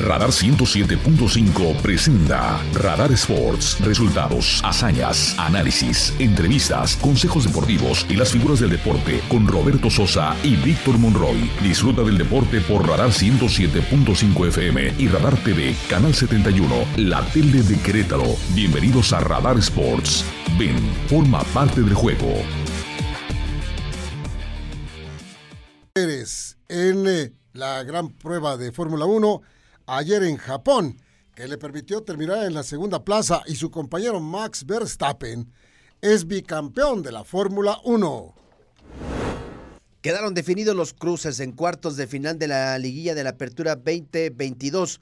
Radar 0.00 0.30
107.5 0.30 1.76
presenta 1.82 2.58
Radar 2.72 3.12
Sports. 3.12 3.78
Resultados, 3.80 4.62
hazañas, 4.64 5.38
análisis, 5.38 6.14
entrevistas, 6.18 6.96
consejos 6.96 7.44
deportivos 7.44 8.06
y 8.08 8.14
las 8.14 8.32
figuras 8.32 8.60
del 8.60 8.70
deporte 8.70 9.20
con 9.28 9.46
Roberto 9.46 9.90
Sosa 9.90 10.34
y 10.42 10.56
Víctor 10.56 10.96
Monroy. 10.98 11.50
Disfruta 11.62 12.02
del 12.02 12.16
deporte 12.16 12.62
por 12.62 12.88
Radar 12.88 13.10
107.5 13.10 14.48
FM 14.48 14.94
y 14.96 15.08
Radar 15.08 15.36
TV, 15.44 15.76
Canal 15.90 16.14
71, 16.14 16.74
la 16.96 17.22
tele 17.32 17.62
de 17.62 17.78
Querétaro. 17.80 18.36
Bienvenidos 18.54 19.12
a 19.12 19.20
Radar 19.20 19.58
Sports. 19.58 20.24
Ven, 20.58 20.78
forma 21.08 21.44
parte 21.52 21.82
del 21.82 21.94
juego. 21.94 22.42
En 25.94 27.06
eh, 27.06 27.32
la 27.52 27.82
gran 27.82 28.08
prueba 28.08 28.56
de 28.56 28.72
Fórmula 28.72 29.04
1 29.04 29.42
ayer 29.86 30.22
en 30.22 30.36
Japón, 30.36 30.96
que 31.34 31.48
le 31.48 31.58
permitió 31.58 32.02
terminar 32.02 32.44
en 32.44 32.54
la 32.54 32.62
segunda 32.62 33.04
plaza 33.04 33.42
y 33.46 33.56
su 33.56 33.70
compañero 33.70 34.20
Max 34.20 34.66
Verstappen 34.66 35.52
es 36.00 36.26
bicampeón 36.26 37.02
de 37.02 37.12
la 37.12 37.24
Fórmula 37.24 37.78
1. 37.84 38.34
Quedaron 40.00 40.32
definidos 40.32 40.74
los 40.74 40.94
cruces 40.94 41.40
en 41.40 41.52
cuartos 41.52 41.96
de 41.96 42.06
final 42.06 42.38
de 42.38 42.48
la 42.48 42.78
liguilla 42.78 43.14
de 43.14 43.22
la 43.22 43.30
Apertura 43.30 43.76
2022. 43.76 45.00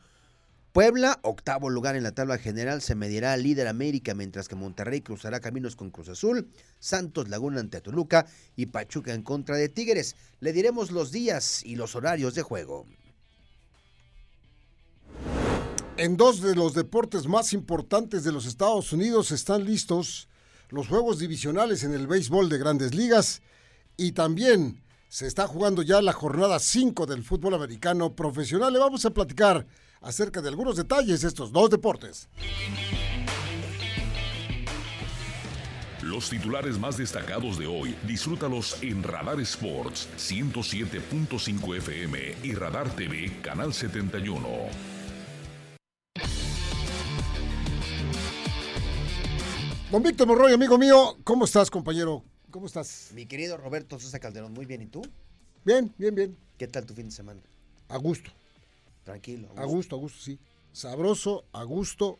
Puebla, 0.72 1.19
octavo 1.22 1.70
lugar 1.70 1.97
en 1.97 2.02
la 2.02 2.12
tabla 2.12 2.36
general, 2.36 2.83
se 2.83 2.95
medirá 2.95 3.33
al 3.33 3.42
líder 3.42 3.69
América, 3.69 4.14
mientras 4.14 4.48
que 4.48 4.55
Monterrey 4.55 5.00
cruzará 5.00 5.41
caminos 5.41 5.77
con 5.77 5.91
Cruz 5.91 6.08
Azul, 6.08 6.48
Santos 6.78 7.28
Laguna 7.28 7.60
ante 7.60 7.80
Toluca 7.80 8.27
y 8.55 8.66
Pachuca 8.66 9.14
en 9.14 9.22
contra 9.22 9.56
de 9.56 9.69
Tigres. 9.69 10.16
Le 10.41 10.52
diremos 10.52 10.91
los 10.91 11.12
días 11.12 11.64
y 11.64 11.77
los 11.77 11.95
horarios 11.95 12.34
de 12.34 12.42
juego. 12.42 12.86
En 15.98 16.16
dos 16.16 16.40
de 16.40 16.54
los 16.54 16.74
deportes 16.74 17.27
más 17.27 17.52
importantes 17.52 18.22
de 18.22 18.30
los 18.30 18.46
Estados 18.46 18.92
Unidos 18.92 19.32
están 19.32 19.64
listos 19.64 20.28
los 20.68 20.86
juegos 20.86 21.18
divisionales 21.18 21.82
en 21.82 21.92
el 21.92 22.06
béisbol 22.06 22.48
de 22.48 22.56
grandes 22.56 22.94
ligas 22.94 23.42
y 23.96 24.12
también 24.12 24.80
se 25.08 25.27
está 25.27 25.48
jugando 25.48 25.82
ya 25.82 26.00
la 26.00 26.12
jornada 26.12 26.60
5 26.60 27.05
del 27.05 27.24
fútbol 27.24 27.55
americano 27.55 28.14
profesional. 28.14 28.72
Le 28.72 28.78
vamos 28.78 29.05
a 29.06 29.10
platicar 29.10 29.66
acerca 30.00 30.40
de 30.40 30.50
algunos 30.50 30.77
detalles 30.77 31.22
de 31.22 31.28
estos 31.28 31.50
dos 31.50 31.68
deportes. 31.68 32.28
Los 36.02 36.30
titulares 36.30 36.78
más 36.78 36.96
destacados 36.96 37.58
de 37.58 37.66
hoy, 37.66 37.96
disfrútalos 38.06 38.80
en 38.84 39.02
Radar 39.02 39.40
Sports 39.40 40.08
107.5 40.16 41.77
FM 41.78 42.36
y 42.44 42.55
Radar 42.55 42.88
TV 42.94 43.40
Canal 43.42 43.74
71. 43.74 44.97
Don 49.91 50.03
Víctor 50.03 50.27
Morroy, 50.27 50.53
amigo 50.53 50.77
mío, 50.77 51.17
¿cómo 51.25 51.47
estás, 51.47 51.70
compañero? 51.70 52.22
¿Cómo 52.50 52.67
estás? 52.67 53.11
Mi 53.14 53.25
querido 53.25 53.56
Roberto 53.56 53.98
Sosa 53.98 54.19
Calderón, 54.19 54.53
muy 54.53 54.67
bien, 54.67 54.83
¿y 54.83 54.86
tú? 54.86 55.00
Bien, 55.64 55.91
bien, 55.97 56.14
bien. 56.14 56.36
¿Qué 56.58 56.69
tal 56.69 56.84
tu 56.84 56.92
fin 56.92 57.06
de 57.06 57.11
semana? 57.11 57.41
A 57.89 57.97
gusto. 57.97 58.30
Tranquilo. 59.03 59.48
A 59.56 59.64
gusto, 59.64 59.97
a 59.97 59.98
gusto, 59.98 60.20
sí. 60.20 60.39
Sabroso, 60.72 61.47
a 61.53 61.62
gusto. 61.62 62.19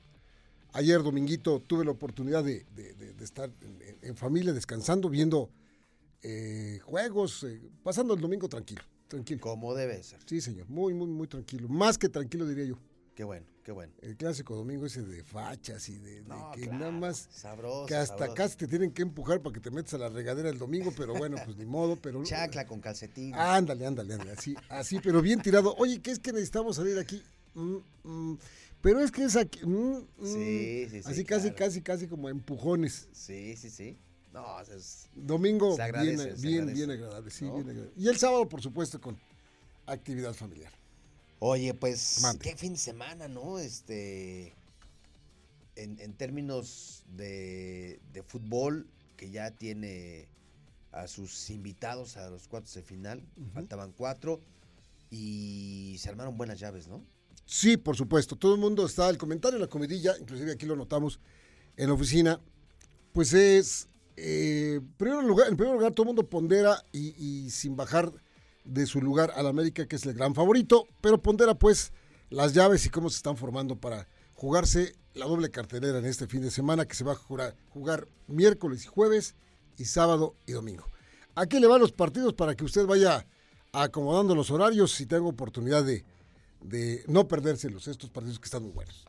Ayer, 0.73 1.03
dominguito, 1.03 1.61
tuve 1.61 1.85
la 1.85 1.91
oportunidad 1.91 2.43
de, 2.43 2.65
estar 3.21 3.51
en, 4.01 4.17
familia, 4.17 4.55
descansando, 4.55 5.11
viendo 5.11 5.51
eh, 6.23 6.81
juegos, 6.85 7.45
eh, 7.45 7.61
pasando 7.83 8.15
el 8.15 8.21
domingo 8.23 8.49
tranquilo, 8.49 8.81
tranquilo. 9.09 9.43
Como 9.43 9.75
debe 9.75 10.03
ser. 10.03 10.21
Sí, 10.25 10.41
señor, 10.41 10.71
muy, 10.71 10.95
muy, 10.95 11.09
muy 11.09 11.27
tranquilo. 11.27 11.69
Más 11.69 11.99
que 11.99 12.09
tranquilo, 12.09 12.47
diría 12.47 12.65
yo. 12.65 12.79
Qué 13.19 13.25
bueno, 13.25 13.45
qué 13.65 13.73
bueno. 13.73 13.93
El 14.01 14.17
clásico 14.17 14.55
domingo 14.55 14.87
ese 14.87 15.03
de 15.03 15.25
fachas 15.25 15.89
y 15.89 15.99
de, 15.99 16.23
que 16.55 16.69
nada 16.69 16.93
más. 16.93 17.27
Sabroso, 17.33 17.87
que 17.87 17.97
hasta 17.97 18.27
acá 18.27 18.49
te 18.49 18.69
tienen 18.69 18.93
que 18.93 19.03
empujar 19.03 19.43
para 19.43 19.53
que 19.53 19.59
te 19.59 19.73
metas 19.73 19.95
a 19.95 19.99
la 19.99 20.09
regadera 20.09 20.49
el 20.49 20.57
domingo, 20.57 20.93
pero 20.97 21.15
bueno, 21.15 21.37
pues 21.45 21.57
ni 21.57 21.65
modo. 21.65 21.97
pero 21.97 22.23
Chacla 22.23 22.65
con 22.65 22.81
calcetín. 22.81 23.35
Ándale, 23.35 23.87
ándale, 23.87 24.15
ándale. 24.15 24.31
Así, 24.31 24.55
así, 24.69 25.01
pero 25.03 25.21
bien 25.21 25.43
tirado. 25.43 25.75
Oye, 25.79 26.01
¿qué 26.01 26.13
es 26.13 26.21
que 26.21 26.31
necesitamos 26.31 26.77
salir 26.77 26.97
aquí? 26.97 27.21
Mm, 27.55 27.79
mm, 28.05 28.39
pero 28.81 29.01
es 29.01 29.11
que 29.11 29.25
es 29.25 29.35
aquí. 29.35 29.67
Mm, 29.67 29.99
sí, 30.23 30.87
sí, 30.89 31.03
sí. 31.03 31.11
Así 31.11 31.25
casi, 31.25 31.51
casi, 31.51 31.83
casi 31.83 32.07
como 32.07 32.29
empujones. 32.29 33.09
Sí, 33.11 33.57
sí, 33.57 33.69
sí. 33.69 33.99
No, 34.33 34.61
es, 34.61 35.09
Domingo 35.17 35.77
bien, 35.77 36.21
bien, 36.41 36.73
bien 36.73 36.91
agradable, 36.93 37.33
sí, 37.33 37.47
bien 37.47 37.69
agradable. 37.69 37.91
Y 37.97 38.07
el 38.07 38.17
sábado, 38.17 38.49
por 38.49 38.63
supuesto, 38.63 39.01
con 39.01 39.19
actividad 39.87 40.35
familiar. 40.35 40.71
Oye, 41.41 41.73
pues, 41.75 42.21
qué 42.41 42.57
fin 42.57 42.73
de 42.73 42.79
semana, 42.79 43.29
¿no? 43.29 43.59
Este, 43.59 44.55
en, 45.77 46.13
términos 46.15 47.05
de, 47.17 48.01
fútbol, 48.27 48.87
que 49.17 49.31
ya 49.31 49.53
tiene 49.53 50.27
a 50.91 51.07
sus 51.07 51.51
invitados 51.51 52.17
a 52.17 52.29
los 52.29 52.49
cuartos 52.49 52.75
de 52.75 52.83
final, 52.83 53.23
faltaban 53.55 53.93
cuatro, 53.97 54.41
y 55.11 55.97
se 55.99 56.09
armaron 56.09 56.37
buenas 56.37 56.59
llaves, 56.59 56.89
¿no? 56.89 57.05
Sí, 57.47 57.77
por 57.77 57.97
supuesto. 57.97 58.35
Todo 58.37 58.55
el 58.55 58.61
mundo 58.61 58.85
está, 58.85 59.09
el 59.09 59.17
comentario, 59.17 59.59
la 59.59 59.69
comidilla, 59.69 60.19
inclusive 60.19 60.53
aquí 60.53 60.67
lo 60.67 60.75
notamos 60.77 61.21
en 61.77 61.87
la 61.87 61.95
oficina, 61.95 62.41
pues 63.13 63.33
es, 63.33 63.89
eh, 64.17 64.81
primero 64.97 65.23
lugar, 65.23 65.49
en 65.49 65.57
primer 65.57 65.75
lugar, 65.75 65.93
todo 65.93 66.03
el 66.03 66.09
mundo 66.09 66.29
pondera 66.29 66.85
y, 66.93 67.15
y 67.17 67.51
sin 67.51 67.77
bajar 67.77 68.13
de 68.69 68.87
su 68.87 69.01
lugar 69.01 69.33
al 69.35 69.47
América, 69.47 69.87
que 69.87 69.97
es 69.97 70.05
el 70.05 70.15
gran 70.15 70.35
favorito, 70.35 70.87
pero 71.01 71.21
pondera 71.21 71.55
pues 71.55 71.93
las 72.29 72.53
llaves 72.53 72.85
y 72.85 72.91
cómo 72.91 73.09
se 73.09 73.17
están 73.17 73.37
formando 73.37 73.77
para 73.77 74.07
jugarse 74.35 74.95
la 75.15 75.27
doble 75.27 75.51
cartelera 75.51 75.99
en 75.99 76.05
este 76.05 76.27
fin 76.27 76.43
de 76.43 76.51
semana 76.51 76.85
que 76.85 76.95
se 76.95 77.03
va 77.03 77.13
a 77.13 77.17
jugar, 77.17 77.57
jugar 77.71 78.07
miércoles 78.27 78.85
y 78.85 78.87
jueves 78.87 79.35
y 79.79 79.87
sábado 79.87 80.35
y 80.47 80.53
domingo. 80.53 80.85
Aquí 81.35 81.59
le 81.59 81.67
van 81.67 81.81
los 81.81 81.93
partidos 81.93 82.35
para 82.35 82.55
que 82.55 82.65
usted 82.65 82.87
vaya 82.87 83.27
acomodando 83.73 84.35
los 84.35 84.51
horarios 84.51 85.01
y 85.01 85.07
tenga 85.07 85.27
oportunidad 85.27 85.83
de, 85.83 86.05
de 86.61 87.05
no 87.07 87.27
perdérselos, 87.27 87.89
estos 87.89 88.11
partidos 88.11 88.39
que 88.39 88.45
están 88.45 88.63
muy 88.63 88.73
buenos. 88.73 89.07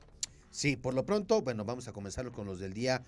Sí, 0.51 0.77
por 0.77 0.93
lo 0.93 1.05
pronto, 1.05 1.41
bueno, 1.41 1.65
vamos 1.65 1.87
a 1.87 1.93
comenzar 1.93 2.31
con 2.31 2.47
los 2.47 2.59
del 2.59 2.73
día 2.73 3.03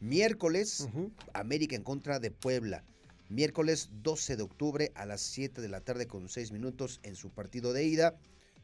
miércoles, 0.00 0.86
América 1.32 1.76
en 1.76 1.82
contra 1.82 2.18
de 2.18 2.30
Puebla 2.30 2.84
miércoles 3.28 3.90
12 4.02 4.36
de 4.36 4.42
octubre 4.42 4.92
a 4.94 5.06
las 5.06 5.20
7 5.20 5.60
de 5.60 5.68
la 5.68 5.80
tarde 5.80 6.06
con 6.06 6.28
6 6.28 6.52
minutos 6.52 7.00
en 7.02 7.16
su 7.16 7.30
partido 7.30 7.72
de 7.72 7.84
ida 7.84 8.16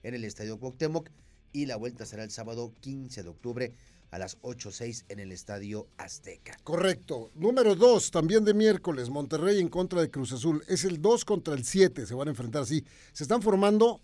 en 0.03 0.15
el 0.15 0.25
Estadio 0.25 0.59
Cuauhtémoc 0.59 1.11
y 1.53 1.67
la 1.67 1.77
vuelta 1.77 2.07
será 2.07 2.25
el 2.25 2.31
sábado 2.31 2.73
15 2.81 3.23
de 3.23 3.29
octubre 3.29 3.75
a 4.11 4.19
las 4.19 4.41
8.06 4.43 5.05
en 5.09 5.21
el 5.21 5.33
Estadio 5.33 5.87
Azteca. 5.97 6.57
Correcto. 6.65 7.31
Número 7.35 7.75
2, 7.75 8.11
también 8.11 8.45
de 8.45 8.55
miércoles, 8.55 9.09
Monterrey 9.09 9.61
en 9.61 9.69
contra 9.69 10.01
de 10.01 10.11
Cruz 10.11 10.33
Azul. 10.33 10.65
Es 10.69 10.85
el 10.85 11.01
2 11.01 11.25
contra 11.25 11.55
el 11.55 11.65
7, 11.65 12.07
se 12.07 12.15
van 12.15 12.29
a 12.29 12.33
enfrentar 12.33 12.63
así. 12.63 12.85
Se 13.13 13.25
están 13.25 13.43
formando 13.43 14.01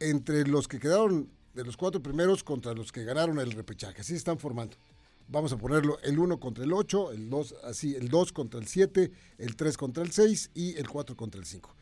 entre 0.00 0.46
los 0.46 0.68
que 0.68 0.78
quedaron 0.78 1.30
de 1.54 1.64
los 1.64 1.76
cuatro 1.76 2.00
primeros 2.00 2.44
contra 2.44 2.72
los 2.72 2.92
que 2.92 3.04
ganaron 3.04 3.38
el 3.40 3.50
repechaje. 3.50 4.00
Así 4.00 4.12
se 4.12 4.18
están 4.18 4.38
formando 4.38 4.76
vamos 5.28 5.52
a 5.52 5.58
ponerlo 5.58 5.98
el 6.02 6.18
1 6.18 6.40
contra 6.40 6.64
el 6.64 6.72
8, 6.72 7.12
el 7.12 7.30
2 7.30 7.54
así, 7.64 7.94
el 7.94 8.08
2 8.08 8.32
contra 8.32 8.58
el 8.58 8.66
7, 8.66 9.10
el 9.38 9.56
3 9.56 9.76
contra 9.76 10.02
el 10.02 10.10
6 10.10 10.50
y 10.54 10.76
el 10.76 10.88
4 10.88 11.16
contra 11.16 11.40
el 11.40 11.46
5. 11.46 11.74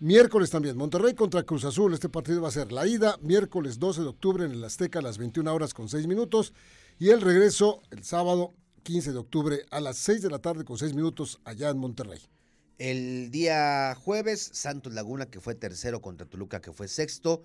Miércoles 0.00 0.50
también, 0.50 0.76
Monterrey 0.76 1.14
contra 1.14 1.42
Cruz 1.42 1.64
Azul. 1.64 1.92
Este 1.92 2.08
partido 2.08 2.40
va 2.40 2.48
a 2.48 2.52
ser 2.52 2.72
la 2.72 2.86
ida, 2.86 3.18
miércoles 3.20 3.78
12 3.78 4.02
de 4.02 4.06
octubre 4.06 4.44
en 4.44 4.52
el 4.52 4.64
Azteca 4.64 5.00
a 5.00 5.02
las 5.02 5.18
21 5.18 5.52
horas 5.52 5.74
con 5.74 5.88
6 5.88 6.06
minutos. 6.06 6.52
Y 6.98 7.10
el 7.10 7.20
regreso 7.20 7.82
el 7.90 8.04
sábado 8.04 8.54
15 8.84 9.12
de 9.12 9.18
octubre 9.18 9.66
a 9.70 9.80
las 9.80 9.98
6 9.98 10.22
de 10.22 10.30
la 10.30 10.38
tarde 10.38 10.64
con 10.64 10.78
6 10.78 10.94
minutos 10.94 11.40
allá 11.44 11.68
en 11.70 11.78
Monterrey. 11.78 12.20
El 12.78 13.32
día 13.32 13.96
jueves, 13.96 14.50
Santos 14.52 14.92
Laguna, 14.92 15.26
que 15.26 15.40
fue 15.40 15.56
tercero 15.56 16.00
contra 16.00 16.28
Toluca, 16.28 16.60
que 16.60 16.72
fue 16.72 16.86
sexto. 16.86 17.42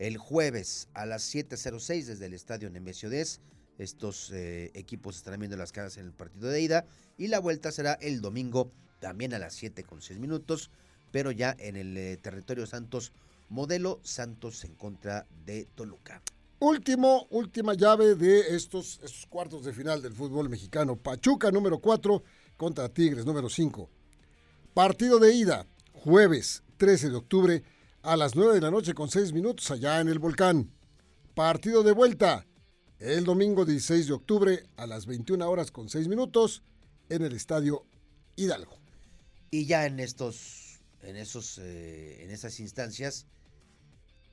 El 0.00 0.18
jueves 0.18 0.88
a 0.94 1.06
las 1.06 1.32
7.06 1.32 2.06
desde 2.06 2.26
el 2.26 2.34
estadio 2.34 2.68
Nemesio 2.70 3.08
10 3.08 3.40
estos 3.78 4.30
eh, 4.32 4.70
equipos 4.74 5.16
estarán 5.16 5.40
viendo 5.40 5.56
las 5.56 5.72
caras 5.72 5.96
en 5.96 6.06
el 6.06 6.12
partido 6.12 6.48
de 6.48 6.60
ida 6.60 6.84
y 7.18 7.28
la 7.28 7.40
vuelta 7.40 7.72
será 7.72 7.94
el 7.94 8.20
domingo 8.20 8.70
también 9.00 9.34
a 9.34 9.38
las 9.38 9.54
7 9.54 9.84
con 9.84 10.00
6 10.00 10.18
minutos, 10.18 10.70
pero 11.10 11.30
ya 11.30 11.54
en 11.58 11.76
el 11.76 11.96
eh, 11.96 12.16
territorio 12.16 12.66
Santos, 12.66 13.12
modelo 13.48 14.00
Santos 14.02 14.64
en 14.64 14.74
contra 14.74 15.26
de 15.44 15.66
Toluca. 15.74 16.22
Último, 16.60 17.26
última 17.30 17.74
llave 17.74 18.14
de 18.14 18.56
estos, 18.56 19.00
estos 19.02 19.26
cuartos 19.26 19.64
de 19.64 19.72
final 19.72 20.00
del 20.00 20.14
fútbol 20.14 20.48
mexicano. 20.48 20.96
Pachuca 20.96 21.50
número 21.50 21.78
4 21.78 22.22
contra 22.56 22.88
Tigres 22.88 23.26
número 23.26 23.50
5. 23.50 23.90
Partido 24.72 25.18
de 25.18 25.34
ida, 25.34 25.66
jueves 25.92 26.62
13 26.78 27.10
de 27.10 27.16
octubre 27.16 27.62
a 28.02 28.16
las 28.16 28.34
9 28.34 28.54
de 28.54 28.60
la 28.60 28.70
noche 28.70 28.94
con 28.94 29.10
6 29.10 29.32
minutos 29.32 29.70
allá 29.70 30.00
en 30.00 30.08
el 30.08 30.18
volcán. 30.18 30.70
Partido 31.34 31.82
de 31.82 31.92
vuelta, 31.92 32.46
el 33.00 33.24
domingo 33.24 33.64
16 33.64 34.06
de 34.06 34.12
octubre 34.12 34.66
a 34.76 34.86
las 34.86 35.06
21 35.06 35.48
horas 35.48 35.70
con 35.70 35.88
6 35.88 36.08
minutos 36.08 36.62
en 37.08 37.22
el 37.22 37.34
Estadio 37.34 37.84
Hidalgo. 38.36 38.78
Y 39.50 39.66
ya 39.66 39.86
en 39.86 40.00
estos, 40.00 40.80
en 41.02 41.16
esos, 41.16 41.58
eh, 41.58 42.24
en 42.24 42.30
esas 42.30 42.60
instancias, 42.60 43.26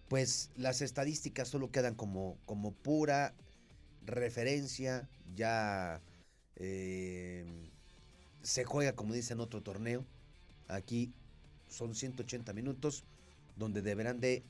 pues 0.07 0.51
las 0.55 0.81
estadísticas 0.81 1.47
solo 1.47 1.71
quedan 1.71 1.95
como, 1.95 2.37
como 2.45 2.73
pura 2.73 3.33
referencia, 4.05 5.09
ya 5.35 6.01
eh, 6.55 7.45
se 8.41 8.63
juega 8.63 8.93
como 8.93 9.13
dice 9.13 9.33
en 9.33 9.39
otro 9.39 9.61
torneo, 9.61 10.05
aquí 10.67 11.13
son 11.69 11.95
180 11.95 12.53
minutos 12.53 13.03
donde 13.55 13.81
deberán 13.81 14.19
de 14.19 14.43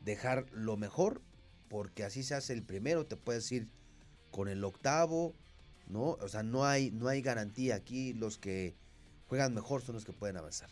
dejar 0.00 0.46
lo 0.52 0.76
mejor, 0.76 1.22
porque 1.70 2.02
así 2.02 2.24
se 2.24 2.34
hace 2.34 2.52
el 2.52 2.64
primero, 2.64 3.06
te 3.06 3.16
puedes 3.16 3.50
ir 3.52 3.68
con 4.32 4.48
el 4.48 4.64
octavo, 4.64 5.36
¿no? 5.86 6.18
O 6.20 6.28
sea, 6.28 6.42
no 6.42 6.66
hay, 6.66 6.90
no 6.90 7.06
hay 7.06 7.22
garantía 7.22 7.76
aquí, 7.76 8.12
los 8.12 8.38
que 8.38 8.74
juegan 9.28 9.54
mejor 9.54 9.80
son 9.80 9.94
los 9.94 10.04
que 10.04 10.12
pueden 10.12 10.36
avanzar. 10.36 10.68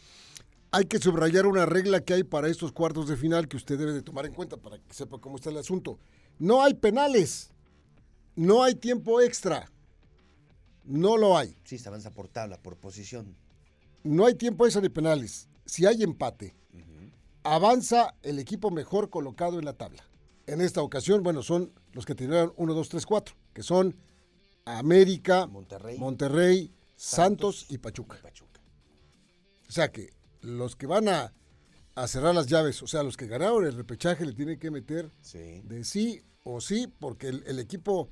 Hay 0.72 0.86
que 0.86 0.98
subrayar 0.98 1.46
una 1.46 1.66
regla 1.66 2.00
que 2.00 2.14
hay 2.14 2.24
para 2.24 2.48
estos 2.48 2.72
cuartos 2.72 3.08
de 3.08 3.16
final 3.16 3.46
que 3.46 3.56
usted 3.56 3.78
debe 3.78 3.92
de 3.92 4.02
tomar 4.02 4.26
en 4.26 4.34
cuenta 4.34 4.56
para 4.56 4.76
que 4.76 4.92
sepa 4.92 5.20
cómo 5.20 5.36
está 5.36 5.50
el 5.50 5.58
asunto. 5.58 6.00
No 6.40 6.64
hay 6.64 6.74
penales, 6.74 7.52
no 8.34 8.64
hay 8.64 8.74
tiempo 8.74 9.20
extra, 9.20 9.70
no 10.82 11.16
lo 11.16 11.38
hay. 11.38 11.56
Sí, 11.62 11.78
se 11.78 11.88
avanza 11.88 12.10
por 12.10 12.26
tabla, 12.26 12.60
por 12.60 12.76
posición. 12.76 13.36
No 14.02 14.26
hay 14.26 14.34
tiempo 14.34 14.66
extra 14.66 14.82
de 14.82 14.90
penales. 14.90 15.48
Si 15.64 15.86
hay 15.86 16.02
empate, 16.02 16.56
avanza 17.44 18.16
el 18.24 18.40
equipo 18.40 18.72
mejor 18.72 19.10
colocado 19.10 19.60
en 19.60 19.64
la 19.64 19.74
tabla. 19.74 20.02
En 20.48 20.62
esta 20.62 20.80
ocasión, 20.80 21.22
bueno, 21.22 21.42
son 21.42 21.74
los 21.92 22.06
que 22.06 22.14
tuvieron 22.14 22.54
1, 22.56 22.72
2, 22.72 22.88
3, 22.88 23.04
4, 23.04 23.34
que 23.52 23.62
son 23.62 23.94
América, 24.64 25.46
Monterrey, 25.46 25.98
Monterrey 25.98 26.72
Santos, 26.96 27.66
y, 27.68 27.76
Pachuca. 27.76 28.16
Pachuca. 28.22 28.58
O 29.68 29.72
sea 29.72 29.92
que 29.92 30.08
los 30.40 30.74
que 30.74 30.86
van 30.86 31.08
a, 31.08 31.34
a, 31.94 32.08
cerrar 32.08 32.34
las 32.34 32.46
llaves, 32.46 32.82
o 32.82 32.86
sea, 32.86 33.02
los 33.02 33.18
que 33.18 33.26
ganaron 33.26 33.66
el 33.66 33.74
repechaje 33.74 34.24
le 34.24 34.32
tienen 34.32 34.58
que 34.58 34.70
meter 34.70 35.10
sí. 35.20 35.60
de 35.64 35.84
sí 35.84 36.22
o 36.44 36.62
sí, 36.62 36.90
porque 36.98 37.28
el, 37.28 37.44
el, 37.46 37.58
equipo 37.58 38.08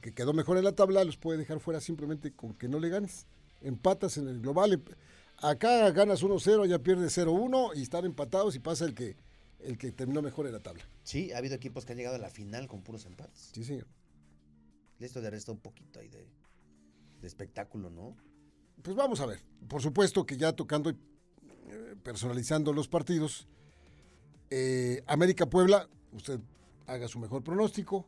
que 0.00 0.12
quedó 0.12 0.32
mejor 0.32 0.58
en 0.58 0.64
la 0.64 0.72
tabla 0.72 1.04
los 1.04 1.16
puede 1.16 1.38
dejar 1.38 1.60
fuera 1.60 1.80
simplemente 1.80 2.32
con 2.32 2.54
que 2.54 2.66
no 2.66 2.80
le 2.80 2.88
ganes. 2.88 3.28
Empatas 3.60 4.16
en 4.16 4.26
el 4.26 4.40
global. 4.40 4.82
Acá 5.36 5.88
ganas 5.92 6.24
1-0, 6.24 6.66
ya 6.66 6.80
pierdes 6.80 7.16
0-1 7.16 7.70
y 7.76 7.82
están 7.82 8.04
empatados 8.04 8.56
y 8.56 8.58
pasa 8.58 8.84
el 8.84 8.94
que, 8.94 9.16
el 9.60 9.78
que 9.78 9.92
terminó 9.92 10.22
mejor 10.22 10.46
en 10.46 10.52
la 10.52 10.60
tabla. 10.60 10.84
Sí, 11.02 11.32
ha 11.32 11.38
habido 11.38 11.54
equipos 11.54 11.84
que 11.84 11.92
han 11.92 11.98
llegado 11.98 12.16
a 12.16 12.18
la 12.18 12.30
final 12.30 12.68
con 12.68 12.82
puros 12.82 13.06
empates. 13.06 13.50
Sí, 13.52 13.64
señor. 13.64 13.86
Esto 15.00 15.20
le 15.20 15.30
resta 15.30 15.52
un 15.52 15.58
poquito 15.58 16.00
ahí 16.00 16.08
de, 16.08 16.26
de 17.20 17.26
espectáculo, 17.26 17.90
¿no? 17.90 18.16
Pues 18.82 18.96
vamos 18.96 19.20
a 19.20 19.26
ver. 19.26 19.40
Por 19.68 19.82
supuesto 19.82 20.24
que 20.26 20.36
ya 20.36 20.52
tocando 20.52 20.90
y 20.90 20.94
eh, 21.70 21.96
personalizando 22.02 22.72
los 22.72 22.88
partidos, 22.88 23.48
eh, 24.50 25.02
América 25.06 25.46
Puebla, 25.46 25.88
usted 26.12 26.40
haga 26.86 27.08
su 27.08 27.18
mejor 27.18 27.42
pronóstico. 27.42 28.06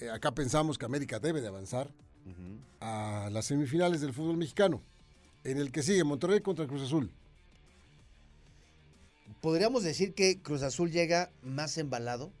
Eh, 0.00 0.10
acá 0.10 0.34
pensamos 0.34 0.78
que 0.78 0.84
América 0.84 1.18
debe 1.18 1.40
de 1.40 1.48
avanzar 1.48 1.92
uh 2.24 2.30
-huh. 2.30 2.58
a 2.80 3.30
las 3.30 3.46
semifinales 3.46 4.00
del 4.00 4.12
fútbol 4.12 4.36
mexicano. 4.36 4.82
En 5.44 5.58
el 5.58 5.72
que 5.72 5.82
sigue 5.82 6.04
Monterrey 6.04 6.40
contra 6.40 6.66
Cruz 6.66 6.82
Azul. 6.82 7.12
Podríamos 9.40 9.82
decir 9.82 10.14
que 10.14 10.40
Cruz 10.40 10.62
Azul 10.62 10.90
llega 10.90 11.30
más 11.42 11.78
embalado. 11.78 12.32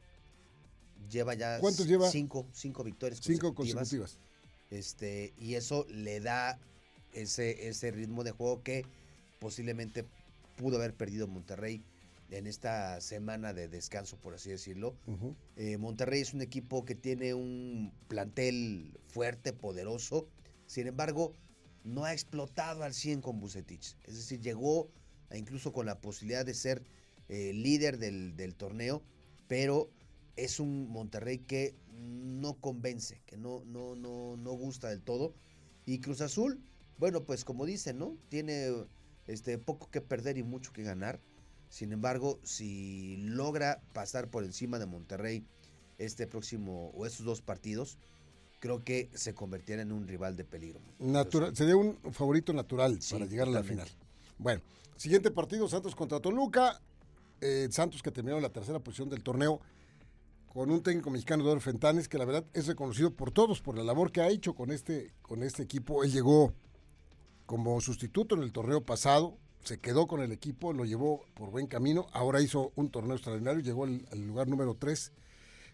Lleva 1.10 1.34
ya 1.34 1.58
¿Cuántos 1.58 1.86
lleva? 1.86 2.10
Cinco, 2.10 2.46
cinco 2.52 2.84
victorias 2.84 3.20
cinco 3.22 3.54
consecutivas. 3.54 4.18
Este, 4.70 5.32
y 5.38 5.54
eso 5.54 5.86
le 5.88 6.20
da 6.20 6.58
ese, 7.12 7.68
ese 7.68 7.90
ritmo 7.90 8.22
de 8.22 8.30
juego 8.30 8.62
que 8.62 8.84
posiblemente 9.40 10.04
pudo 10.56 10.76
haber 10.76 10.94
perdido 10.94 11.26
Monterrey 11.26 11.82
en 12.30 12.46
esta 12.46 13.00
semana 13.00 13.52
de 13.52 13.66
descanso, 13.66 14.16
por 14.16 14.34
así 14.34 14.50
decirlo. 14.50 14.94
Uh 15.06 15.12
-huh. 15.12 15.34
eh, 15.56 15.76
Monterrey 15.78 16.20
es 16.20 16.32
un 16.32 16.42
equipo 16.42 16.84
que 16.84 16.94
tiene 16.94 17.34
un 17.34 17.92
plantel 18.08 18.96
fuerte, 19.08 19.52
poderoso. 19.52 20.28
Sin 20.66 20.86
embargo, 20.86 21.32
no 21.82 22.04
ha 22.04 22.12
explotado 22.12 22.84
al 22.84 22.94
100 22.94 23.22
con 23.22 23.40
Bucetich. 23.40 23.96
Es 24.04 24.14
decir, 24.14 24.40
llegó 24.40 24.88
a 25.30 25.36
incluso 25.36 25.72
con 25.72 25.86
la 25.86 26.00
posibilidad 26.00 26.44
de 26.44 26.54
ser 26.54 26.82
eh, 27.28 27.52
líder 27.52 27.98
del, 27.98 28.36
del, 28.36 28.54
torneo, 28.54 29.02
pero 29.48 29.90
es 30.36 30.60
un 30.60 30.88
Monterrey 30.90 31.38
que 31.38 31.74
no 31.92 32.54
convence, 32.54 33.20
que 33.26 33.36
no, 33.36 33.62
no, 33.64 33.94
no, 33.94 34.36
no 34.36 34.52
gusta 34.52 34.88
del 34.88 35.02
todo. 35.02 35.34
Y 35.86 36.00
Cruz 36.00 36.20
Azul, 36.20 36.60
bueno, 36.98 37.24
pues 37.24 37.44
como 37.44 37.66
dicen, 37.66 37.98
¿no? 37.98 38.16
Tiene 38.28 38.68
este, 39.26 39.58
poco 39.58 39.90
que 39.90 40.00
perder 40.00 40.38
y 40.38 40.42
mucho 40.42 40.72
que 40.72 40.82
ganar. 40.82 41.20
Sin 41.68 41.92
embargo, 41.92 42.40
si 42.42 43.16
logra 43.18 43.80
pasar 43.92 44.28
por 44.28 44.44
encima 44.44 44.78
de 44.78 44.86
Monterrey 44.86 45.44
este 45.98 46.26
próximo 46.26 46.90
o 46.94 47.06
estos 47.06 47.24
dos 47.24 47.42
partidos, 47.42 47.98
creo 48.58 48.82
que 48.82 49.08
se 49.14 49.34
convertirá 49.34 49.82
en 49.82 49.92
un 49.92 50.08
rival 50.08 50.36
de 50.36 50.44
peligro. 50.44 50.80
Natural, 50.98 51.54
sería 51.56 51.76
un 51.76 51.96
favorito 52.12 52.52
natural 52.52 53.00
sí, 53.00 53.14
para 53.14 53.26
llegar 53.26 53.48
a 53.48 53.52
la 53.52 53.62
final. 53.62 53.88
Bueno, 54.40 54.62
siguiente 54.96 55.30
partido, 55.30 55.68
Santos 55.68 55.94
contra 55.94 56.18
Toluca. 56.18 56.80
Eh, 57.42 57.68
Santos 57.70 58.02
que 58.02 58.10
terminó 58.10 58.36
en 58.38 58.42
la 58.42 58.48
tercera 58.48 58.78
posición 58.78 59.10
del 59.10 59.22
torneo 59.22 59.60
con 60.46 60.70
un 60.70 60.82
técnico 60.82 61.10
mexicano, 61.10 61.42
Eduardo 61.42 61.60
Fentanes, 61.60 62.08
que 62.08 62.16
la 62.16 62.24
verdad 62.24 62.46
es 62.54 62.66
reconocido 62.66 63.10
por 63.10 63.32
todos 63.32 63.60
por 63.60 63.76
la 63.76 63.84
labor 63.84 64.12
que 64.12 64.22
ha 64.22 64.28
hecho 64.28 64.54
con 64.54 64.70
este, 64.70 65.12
con 65.20 65.42
este 65.42 65.62
equipo. 65.62 66.04
Él 66.04 66.10
llegó 66.10 66.54
como 67.44 67.82
sustituto 67.82 68.34
en 68.34 68.42
el 68.42 68.50
torneo 68.50 68.82
pasado, 68.82 69.36
se 69.62 69.78
quedó 69.78 70.06
con 70.06 70.22
el 70.22 70.32
equipo, 70.32 70.72
lo 70.72 70.86
llevó 70.86 71.22
por 71.34 71.50
buen 71.50 71.66
camino, 71.66 72.06
ahora 72.12 72.40
hizo 72.40 72.72
un 72.76 72.88
torneo 72.88 73.16
extraordinario, 73.16 73.60
llegó 73.60 73.84
al, 73.84 74.06
al 74.10 74.26
lugar 74.26 74.48
número 74.48 74.74
3 74.74 75.12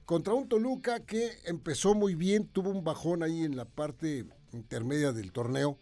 contra 0.07 0.35
un 0.35 0.49
Toluca 0.49 0.99
que 0.99 1.31
empezó 1.45 1.95
muy 1.95 2.17
bien, 2.17 2.49
tuvo 2.49 2.71
un 2.71 2.83
bajón 2.83 3.23
ahí 3.23 3.45
en 3.45 3.55
la 3.55 3.65
parte 3.65 4.27
intermedia 4.53 5.13
del 5.13 5.31
torneo 5.31 5.79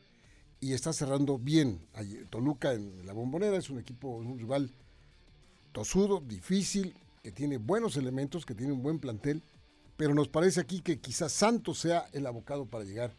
y 0.65 0.73
está 0.73 0.95
cerrando 0.95 1.37
bien. 1.37 1.87
Toluca 2.31 2.73
en 2.73 3.05
la 3.05 3.13
bombonera 3.13 3.59
es 3.59 3.69
un 3.69 3.79
equipo, 3.79 4.09
un 4.09 4.39
rival 4.39 4.71
tosudo, 5.73 6.21
difícil, 6.21 6.97
que 7.23 7.33
tiene 7.33 7.59
buenos 7.59 7.99
elementos, 7.99 8.47
que 8.47 8.55
tiene 8.55 8.73
un 8.73 8.83
buen 8.83 8.99
plantel, 8.99 9.43
pero 9.99 10.15
nos 10.15 10.29
parece 10.29 10.61
aquí 10.61 10.81
que 10.81 11.01
quizás 11.01 11.33
Santos 11.33 11.81
sea 11.81 12.07
el 12.15 12.27
abocado 12.27 12.65
para 12.65 12.85
llegar 12.85 13.13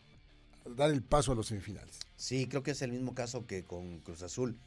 dar 0.75 0.89
el 0.89 1.03
paso 1.03 1.33
a 1.33 1.35
los 1.35 1.45
semifinales. 1.45 1.99
Sí, 2.15 2.47
creo 2.47 2.63
que 2.63 2.71
es 2.71 2.81
el 2.81 2.91
mismo 2.91 3.13
caso 3.13 3.45
que 3.45 3.63
con 3.63 3.99
Cruz 3.99 4.23
Azul. 4.23 4.57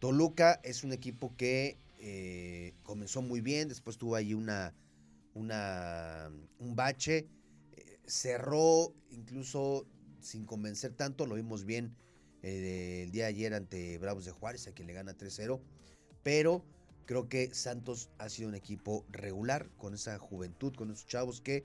Toluca 0.00 0.60
es 0.64 0.82
un 0.82 0.92
equipo 0.92 1.32
que 1.36 1.78
eh, 2.00 2.74
comenzó 2.82 3.22
muy 3.22 3.40
bien, 3.40 3.68
después 3.68 3.98
tuvo 3.98 4.16
ahí 4.16 4.34
una 4.34 4.74
una, 5.34 6.28
un 6.58 6.74
bache, 6.74 7.28
eh, 7.72 7.98
cerró 8.04 8.92
incluso 9.10 9.86
sin 10.24 10.44
convencer 10.44 10.92
tanto, 10.92 11.26
lo 11.26 11.34
vimos 11.36 11.64
bien 11.64 11.94
eh, 12.42 13.02
el 13.04 13.12
día 13.12 13.24
de 13.24 13.30
ayer 13.30 13.54
ante 13.54 13.98
Bravos 13.98 14.24
de 14.24 14.32
Juárez, 14.32 14.66
a 14.66 14.72
quien 14.72 14.88
le 14.88 14.94
gana 14.94 15.16
3-0, 15.16 15.60
pero 16.22 16.64
creo 17.06 17.28
que 17.28 17.54
Santos 17.54 18.10
ha 18.18 18.28
sido 18.28 18.48
un 18.48 18.54
equipo 18.54 19.04
regular 19.10 19.68
con 19.76 19.94
esa 19.94 20.18
juventud, 20.18 20.74
con 20.74 20.90
esos 20.90 21.06
chavos 21.06 21.40
que 21.40 21.64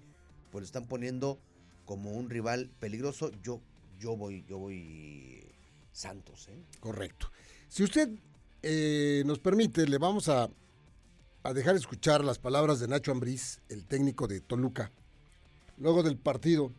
pues 0.51 0.61
lo 0.61 0.65
están 0.65 0.87
poniendo 0.87 1.39
como 1.85 2.11
un 2.11 2.29
rival 2.29 2.69
peligroso. 2.79 3.31
Yo, 3.41 3.61
yo 3.99 4.15
voy, 4.15 4.43
yo 4.47 4.57
voy 4.57 5.43
Santos. 5.91 6.47
¿eh? 6.49 6.63
Correcto. 6.79 7.31
Si 7.67 7.83
usted 7.83 8.09
eh, 8.61 9.23
nos 9.25 9.39
permite, 9.39 9.87
le 9.87 9.97
vamos 9.97 10.27
a 10.29 10.49
a 11.43 11.53
dejar 11.53 11.75
escuchar 11.75 12.23
las 12.23 12.37
palabras 12.37 12.79
de 12.79 12.87
Nacho 12.87 13.11
Ambriz, 13.11 13.61
el 13.69 13.85
técnico 13.85 14.27
de 14.27 14.41
Toluca, 14.41 14.91
luego 15.77 16.03
del 16.03 16.17
partido 16.17 16.73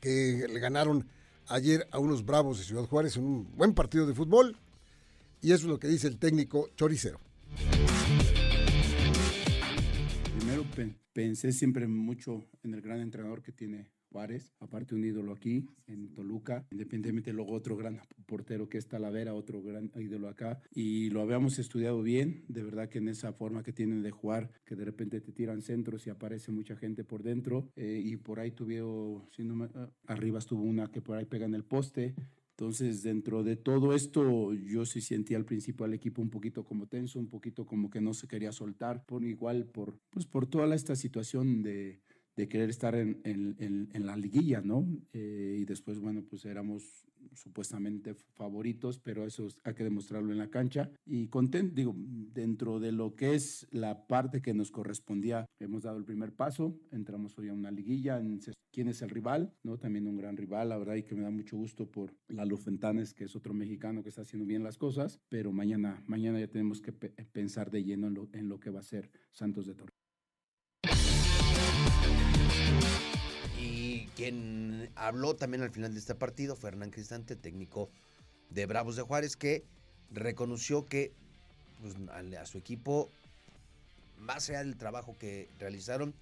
que 0.00 0.46
le 0.48 0.60
ganaron 0.60 1.06
ayer 1.48 1.86
a 1.90 1.98
unos 1.98 2.24
bravos 2.24 2.58
de 2.58 2.64
Ciudad 2.64 2.84
Juárez 2.84 3.16
en 3.16 3.24
un 3.24 3.56
buen 3.56 3.74
partido 3.74 4.06
de 4.06 4.14
fútbol. 4.14 4.56
Y 5.40 5.52
eso 5.52 5.64
es 5.66 5.70
lo 5.70 5.78
que 5.78 5.88
dice 5.88 6.08
el 6.08 6.18
técnico 6.18 6.68
Choricero. 6.76 7.20
Primero 10.38 10.64
pensé 11.12 11.52
siempre 11.52 11.86
mucho 11.86 12.44
en 12.62 12.74
el 12.74 12.80
gran 12.80 13.00
entrenador 13.00 13.42
que 13.42 13.52
tiene 13.52 13.90
Juárez, 14.16 14.50
aparte 14.60 14.94
un 14.94 15.04
ídolo 15.04 15.34
aquí 15.34 15.66
en 15.86 16.14
Toluca, 16.14 16.66
independientemente 16.70 17.34
luego 17.34 17.52
otro 17.52 17.76
gran 17.76 18.00
portero 18.24 18.66
que 18.66 18.78
es 18.78 18.88
Talavera, 18.88 19.34
otro 19.34 19.60
gran 19.60 19.92
ídolo 19.94 20.30
acá, 20.30 20.58
y 20.72 21.10
lo 21.10 21.20
habíamos 21.20 21.58
estudiado 21.58 22.00
bien, 22.00 22.42
de 22.48 22.62
verdad 22.62 22.88
que 22.88 22.96
en 22.96 23.08
esa 23.08 23.34
forma 23.34 23.62
que 23.62 23.74
tienen 23.74 24.02
de 24.02 24.10
jugar, 24.10 24.50
que 24.64 24.74
de 24.74 24.86
repente 24.86 25.20
te 25.20 25.32
tiran 25.32 25.60
centros 25.60 26.06
y 26.06 26.10
aparece 26.10 26.50
mucha 26.50 26.76
gente 26.76 27.04
por 27.04 27.22
dentro, 27.22 27.70
eh, 27.76 28.00
y 28.02 28.16
por 28.16 28.40
ahí 28.40 28.52
tuvieron, 28.52 29.26
si 29.36 29.44
no 29.44 29.54
me, 29.54 29.68
arriba 30.06 30.38
estuvo 30.38 30.62
una 30.62 30.90
que 30.90 31.02
por 31.02 31.18
ahí 31.18 31.26
pega 31.26 31.44
en 31.44 31.54
el 31.54 31.64
poste, 31.64 32.14
entonces, 32.58 33.02
dentro 33.02 33.44
de 33.44 33.56
todo 33.56 33.94
esto, 33.94 34.54
yo 34.54 34.86
sí 34.86 35.02
sentí 35.02 35.34
al 35.34 35.44
principio 35.44 35.84
al 35.84 35.92
equipo 35.92 36.22
un 36.22 36.30
poquito 36.30 36.64
como 36.64 36.86
tenso, 36.86 37.18
un 37.18 37.28
poquito 37.28 37.66
como 37.66 37.90
que 37.90 38.00
no 38.00 38.14
se 38.14 38.26
quería 38.26 38.50
soltar, 38.50 39.04
por 39.04 39.22
igual 39.24 39.66
por, 39.66 39.98
pues 40.08 40.24
por 40.24 40.46
toda 40.46 40.74
esta 40.74 40.96
situación 40.96 41.62
de, 41.62 42.00
de 42.36 42.48
querer 42.48 42.68
estar 42.68 42.94
en, 42.94 43.20
en, 43.24 43.56
en, 43.58 43.88
en, 43.92 44.06
la 44.06 44.16
liguilla, 44.16 44.60
¿no? 44.60 44.86
Eh, 45.12 45.56
y 45.60 45.64
después, 45.64 45.98
bueno, 45.98 46.22
pues 46.28 46.44
éramos 46.44 47.06
supuestamente 47.32 48.14
favoritos, 48.14 48.98
pero 48.98 49.26
eso 49.26 49.48
hay 49.64 49.74
que 49.74 49.84
demostrarlo 49.84 50.32
en 50.32 50.38
la 50.38 50.50
cancha. 50.50 50.90
Y 51.04 51.28
contento, 51.28 51.74
digo, 51.74 51.94
dentro 51.96 52.78
de 52.78 52.92
lo 52.92 53.14
que 53.14 53.34
es 53.34 53.66
la 53.70 54.06
parte 54.06 54.42
que 54.42 54.54
nos 54.54 54.70
correspondía, 54.70 55.46
hemos 55.58 55.82
dado 55.82 55.98
el 55.98 56.04
primer 56.04 56.32
paso, 56.32 56.78
entramos 56.92 57.38
hoy 57.38 57.48
a 57.48 57.54
una 57.54 57.70
liguilla, 57.70 58.18
en 58.18 58.40
quién 58.70 58.88
es 58.88 59.02
el 59.02 59.10
rival, 59.10 59.54
¿no? 59.62 59.78
También 59.78 60.06
un 60.06 60.16
gran 60.16 60.36
rival, 60.36 60.68
la 60.68 60.78
verdad, 60.78 60.96
y 60.96 61.02
que 61.02 61.14
me 61.14 61.22
da 61.22 61.30
mucho 61.30 61.56
gusto 61.56 61.90
por 61.90 62.14
Lalo 62.28 62.56
Fentanes, 62.56 63.14
que 63.14 63.24
es 63.24 63.34
otro 63.34 63.54
mexicano 63.54 64.02
que 64.02 64.10
está 64.10 64.22
haciendo 64.22 64.46
bien 64.46 64.62
las 64.62 64.76
cosas, 64.76 65.20
pero 65.28 65.52
mañana, 65.52 66.02
mañana 66.06 66.38
ya 66.38 66.48
tenemos 66.48 66.80
que 66.80 66.92
pensar 66.92 67.70
de 67.70 67.84
lleno 67.84 68.08
en 68.08 68.14
lo, 68.14 68.28
en 68.32 68.48
lo 68.48 68.60
que 68.60 68.70
va 68.70 68.80
a 68.80 68.84
ser 68.84 69.10
Santos 69.30 69.66
de 69.66 69.74
Torre. 69.74 70.05
Quien 74.16 74.90
habló 74.96 75.36
también 75.36 75.62
al 75.62 75.70
final 75.70 75.92
de 75.92 76.00
este 76.00 76.14
partido 76.14 76.56
fue 76.56 76.70
Hernán 76.70 76.90
Cristante, 76.90 77.36
técnico 77.36 77.90
de 78.48 78.64
Bravos 78.64 78.96
de 78.96 79.02
Juárez, 79.02 79.36
que 79.36 79.62
reconoció 80.10 80.86
que 80.86 81.12
pues, 81.82 81.94
a, 82.40 82.46
su 82.46 82.56
equipo, 82.56 83.10
más 84.18 84.48
allá 84.48 84.60
del 84.60 84.76
trabajo 84.76 85.14
que 85.18 85.48
realizaron, 85.60 86.14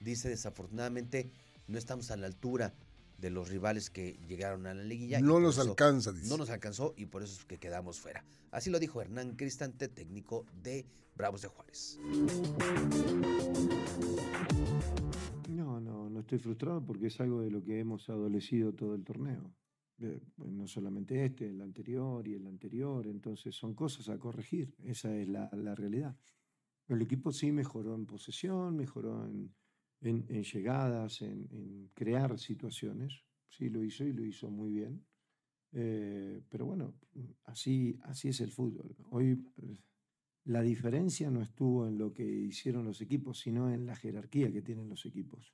dice 0.00 0.28
desafortunadamente 0.28 1.28
no 1.66 1.78
estamos 1.78 2.10
a 2.12 2.16
la 2.16 2.28
altura 2.28 2.72
de 3.18 3.30
los 3.30 3.48
rivales 3.48 3.90
que 3.90 4.16
llegaron 4.28 4.66
a 4.66 4.74
la 4.74 4.84
liguilla. 4.84 5.20
No 5.20 5.40
nos 5.40 5.58
alcanza, 5.58 6.12
dice. 6.12 6.28
No 6.28 6.36
nos 6.36 6.50
alcanzó 6.50 6.94
y 6.96 7.06
por 7.06 7.24
eso 7.24 7.40
es 7.40 7.44
que 7.44 7.58
quedamos 7.58 7.98
fuera. 7.98 8.24
Así 8.52 8.70
lo 8.70 8.78
dijo 8.78 9.02
Hernán 9.02 9.34
Cristante, 9.34 9.88
técnico 9.88 10.46
de 10.62 10.86
Bravos 11.16 11.42
de 11.42 11.48
Juárez. 11.48 11.98
Estoy 16.32 16.44
frustrado 16.44 16.82
porque 16.82 17.08
es 17.08 17.20
algo 17.20 17.42
de 17.42 17.50
lo 17.50 17.62
que 17.62 17.78
hemos 17.78 18.08
adolecido 18.08 18.72
todo 18.72 18.94
el 18.94 19.04
torneo. 19.04 19.54
Eh, 19.98 20.18
no 20.38 20.66
solamente 20.66 21.26
este, 21.26 21.50
el 21.50 21.60
anterior 21.60 22.26
y 22.26 22.32
el 22.32 22.46
anterior, 22.46 23.06
entonces 23.06 23.54
son 23.54 23.74
cosas 23.74 24.08
a 24.08 24.18
corregir, 24.18 24.74
esa 24.82 25.14
es 25.14 25.28
la, 25.28 25.74
realidad. 25.74 26.16
El 26.88 27.02
equipo 27.02 27.32
sí 27.32 27.52
mejoró 27.52 27.94
en 27.94 28.06
posesión, 28.06 28.74
mejoró 28.76 29.26
en, 29.26 29.52
llegadas, 30.42 31.20
en, 31.20 31.90
crear 31.92 32.38
situaciones, 32.38 33.26
sí 33.50 33.68
lo 33.68 33.84
hizo 33.84 34.02
y 34.04 34.14
lo 34.14 34.24
hizo 34.24 34.50
muy 34.50 34.72
bien. 34.72 35.04
Eh, 35.72 36.40
pero 36.48 36.64
bueno, 36.64 36.94
así, 37.44 37.98
así 38.04 38.28
es 38.28 38.40
el 38.40 38.52
fútbol. 38.52 38.96
Hoy 39.10 39.38
la 40.44 40.62
diferencia 40.62 41.30
no 41.30 41.42
estuvo 41.42 41.86
en 41.86 41.98
lo 41.98 42.14
que 42.14 42.24
hicieron 42.24 42.86
los 42.86 43.02
equipos, 43.02 43.38
sino 43.38 43.70
en 43.70 43.84
la 43.84 43.96
jerarquía 43.96 44.50
que 44.50 44.62
tienen 44.62 44.88
los 44.88 45.04
equipos. 45.04 45.52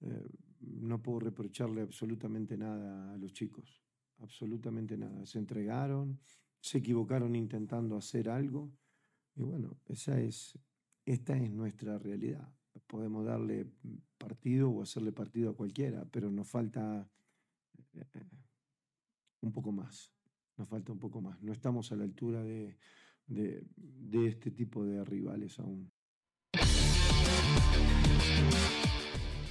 Eh, 0.00 0.28
no 0.60 1.02
puedo 1.02 1.20
reprocharle 1.20 1.82
absolutamente 1.82 2.56
nada 2.56 3.12
a 3.12 3.16
los 3.16 3.32
chicos, 3.32 3.82
absolutamente 4.18 4.96
nada. 4.96 5.24
Se 5.26 5.38
entregaron, 5.38 6.20
se 6.60 6.78
equivocaron 6.78 7.34
intentando 7.34 7.96
hacer 7.96 8.28
algo 8.28 8.72
y 9.34 9.42
bueno, 9.42 9.78
esa 9.86 10.20
es, 10.20 10.58
esta 11.04 11.36
es 11.36 11.50
nuestra 11.50 11.98
realidad. 11.98 12.52
Podemos 12.86 13.24
darle 13.24 13.66
partido 14.18 14.70
o 14.70 14.82
hacerle 14.82 15.12
partido 15.12 15.50
a 15.50 15.56
cualquiera, 15.56 16.04
pero 16.10 16.30
nos 16.30 16.48
falta 16.48 17.08
eh, 17.94 18.04
un 19.40 19.52
poco 19.52 19.72
más, 19.72 20.12
nos 20.56 20.68
falta 20.68 20.92
un 20.92 20.98
poco 20.98 21.20
más. 21.20 21.42
No 21.42 21.52
estamos 21.52 21.90
a 21.92 21.96
la 21.96 22.04
altura 22.04 22.42
de, 22.42 22.76
de, 23.26 24.26
este 24.26 24.50
tipo 24.50 24.84
de 24.84 25.04
rivales 25.04 25.58
aún. 25.58 25.90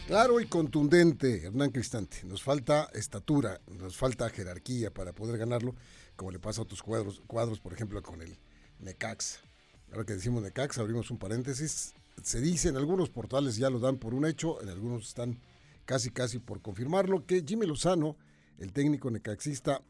Claro 0.09 0.41
y 0.41 0.47
contundente, 0.47 1.45
Hernán 1.45 1.69
Cristante. 1.69 2.21
Nos 2.23 2.41
falta 2.41 2.89
estatura, 2.95 3.61
nos 3.67 3.95
falta 3.95 4.27
jerarquía 4.31 4.91
para 4.91 5.13
poder 5.13 5.37
ganarlo, 5.37 5.75
como 6.15 6.31
le 6.31 6.39
pasa 6.39 6.61
a 6.61 6.63
otros 6.63 6.81
cuadros, 6.81 7.21
cuadros 7.27 7.59
por 7.59 7.73
ejemplo, 7.73 8.01
con 8.01 8.23
el 8.23 8.35
Necax. 8.79 9.37
Ahora 9.91 10.05
que 10.05 10.13
decimos 10.13 10.41
Necax, 10.41 10.79
abrimos 10.79 11.11
un 11.11 11.19
paréntesis. 11.19 11.93
Se 12.23 12.41
dice 12.41 12.69
en 12.69 12.77
algunos 12.77 13.11
portales 13.11 13.57
ya 13.57 13.69
lo 13.69 13.77
dan 13.77 13.97
por 13.97 14.15
un 14.15 14.25
hecho, 14.25 14.59
en 14.63 14.69
algunos 14.69 15.09
están 15.09 15.37
casi 15.85 16.09
casi 16.09 16.39
por 16.39 16.59
confirmarlo, 16.59 17.27
que 17.27 17.43
Jimmy 17.47 17.67
Lozano, 17.67 18.17
el 18.57 18.73
técnico 18.73 19.11
necaxista, 19.11 19.83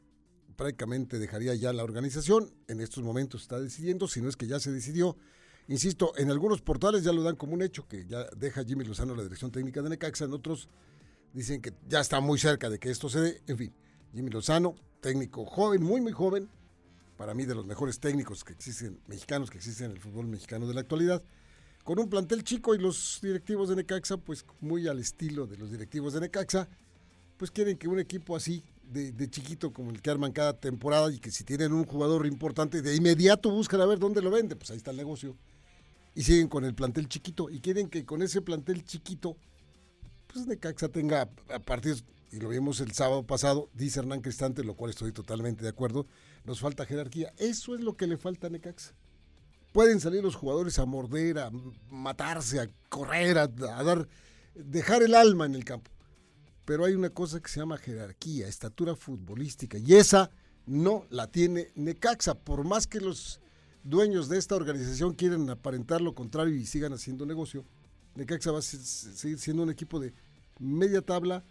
prácticamente 0.58 1.18
dejaría 1.18 1.56
ya 1.56 1.72
la 1.72 1.86
organización. 1.86 2.52
En 2.68 2.82
estos 2.82 3.06
momentos 3.06 3.44
está 3.44 3.58
decidiendo, 3.58 4.10
si 4.10 4.22
no 4.22 4.28
es 4.28 4.36
que 4.36 4.48
ya 4.48 4.60
se 4.60 4.74
decidió. 4.74 5.16
Insisto, 5.70 6.14
en 6.18 6.32
algunos 6.32 6.62
portales 6.62 7.04
ya 7.04 7.14
lo 7.14 7.22
dan 7.22 7.36
como 7.36 7.54
un 7.54 7.62
hecho, 7.62 7.88
que 7.88 8.06
ya 8.08 8.26
deja 8.36 8.66
Jimmy 8.66 8.86
Lozano 8.86 9.16
la 9.16 9.22
dirección 9.22 9.52
técnica 9.52 9.84
de 9.84 9.90
Necaxa. 9.90 10.26
En 10.26 10.34
otros 10.34 10.68
dicen 11.32 11.62
que 11.62 11.72
ya 11.88 12.00
está 12.00 12.20
muy 12.20 12.40
cerca 12.40 12.72
de 12.72 12.80
que 12.80 12.90
esto 12.90 13.08
se 13.08 13.20
dé. 13.22 13.42
En 13.46 13.56
fin, 13.56 13.72
Jimmy 14.12 14.32
Lozano, 14.32 14.74
técnico 15.00 15.46
joven, 15.46 15.84
muy, 15.84 16.02
muy 16.02 16.12
joven. 16.12 16.50
Para 17.18 17.36
mí, 17.36 17.46
de 17.46 17.54
los 17.54 17.68
mejores 17.68 18.00
técnicos 18.00 18.44
que 18.44 18.54
existen, 18.54 19.00
mexicanos 19.06 19.52
que 19.52 19.58
existen 19.58 19.88
en 19.88 19.92
el 19.92 20.00
fútbol 20.00 20.26
mexicano 20.26 20.68
de 20.68 20.74
la 20.74 20.82
actualidad. 20.82 21.22
Con 21.84 22.00
un 22.00 22.10
plantel 22.10 22.44
chico 22.44 22.74
y 22.74 22.80
los 22.80 23.20
directivos 23.22 23.70
de 23.70 23.76
Necaxa, 23.76 24.18
pues 24.18 24.46
muy 24.62 24.88
al 24.88 24.98
estilo 24.98 25.46
de 25.46 25.58
los 25.58 25.70
directivos 25.70 26.14
de 26.14 26.22
Necaxa, 26.22 26.68
pues 27.38 27.52
quieren 27.52 27.78
que 27.78 27.88
un 27.88 28.00
equipo 28.00 28.36
así 28.36 28.64
de, 28.90 29.30
chiquito 29.30 29.72
como 29.72 29.92
el 29.92 30.02
que 30.02 30.10
arman 30.10 30.32
cada 30.32 30.54
temporada 30.60 31.14
y 31.14 31.20
que 31.20 31.30
si 31.30 31.44
tienen 31.44 31.74
un 31.74 31.86
jugador 31.86 32.26
importante, 32.26 32.82
de 32.82 32.96
inmediato 32.96 33.52
buscan 33.52 33.82
a 33.82 33.86
ver 33.86 34.00
dónde 34.00 34.22
lo 34.24 34.32
vende, 34.32 34.56
pues 34.56 34.72
ahí 34.72 34.78
está 34.78 34.90
el 34.90 34.98
negocio. 34.98 35.38
Y 36.16 36.24
siguen 36.24 36.48
con 36.48 36.66
el 36.66 36.74
plantel 36.74 37.08
chiquito 37.08 37.50
y 37.50 37.60
quieren 37.60 37.90
que 37.90 38.06
con 38.06 38.22
ese 38.22 38.42
plantel 38.42 38.84
chiquito, 38.84 39.38
pues 40.28 40.48
Necaxa 40.48 40.90
tenga 40.90 41.30
a 41.50 41.60
partidos, 41.60 42.04
y 42.32 42.40
lo 42.40 42.50
vimos 42.50 42.80
el 42.80 42.92
sábado 42.92 43.24
pasado, 43.24 43.70
dice 43.74 44.00
Hernán 44.00 44.22
Cristante, 44.22 44.64
lo 44.64 44.76
cual 44.76 44.92
estoy 44.92 45.12
totalmente 45.12 45.64
de 45.64 45.70
acuerdo, 45.70 46.06
nos 46.46 46.60
falta 46.60 46.86
jerarquía. 46.86 47.34
Eso 47.38 47.76
es 47.76 47.82
lo 47.82 47.96
que 47.96 48.08
le 48.08 48.18
falta 48.18 48.48
a 48.48 48.50
Necaxa. 48.50 48.94
Pueden 49.72 50.00
salir 50.00 50.24
los 50.24 50.36
jugadores 50.36 50.80
a 50.80 50.86
morder, 50.86 51.40
a 51.40 51.52
matarse, 51.90 52.60
a 52.60 52.70
correr, 52.90 53.38
a 53.38 53.48
dar, 53.48 54.08
dejar 54.56 55.04
el 55.04 55.16
alma 55.16 55.46
en 55.46 55.56
el 55.56 55.64
campo 55.64 55.92
pero 56.70 56.86
hay 56.86 56.94
una 56.94 57.10
cosa 57.10 57.40
que 57.40 57.50
se 57.50 57.60
llama 57.60 57.80
jerarquía, 57.80 58.48
estatura 58.48 58.96
futbolística, 58.96 59.80
y 59.80 59.96
esa 59.96 60.30
no 60.68 61.08
la 61.10 61.26
tiene 61.26 61.72
Necaxa, 61.74 62.36
por 62.36 62.64
más 62.64 62.86
que 62.86 63.00
los 63.00 63.42
dueños 63.90 64.30
de 64.30 64.38
esta 64.38 64.56
organización 64.56 65.16
quieren 65.16 65.50
aparentar 65.50 66.00
lo 66.02 66.14
contrario 66.14 66.56
y 66.56 66.66
sigan 66.66 66.94
haciendo 66.94 67.26
negocio, 67.26 67.66
Necaxa 68.16 68.52
va 68.52 68.60
a 68.60 68.62
seguir 68.62 69.40
siendo 69.40 69.64
un 69.64 69.72
equipo 69.72 70.00
de 70.00 70.14
media 70.60 71.02
tabla 71.02 71.44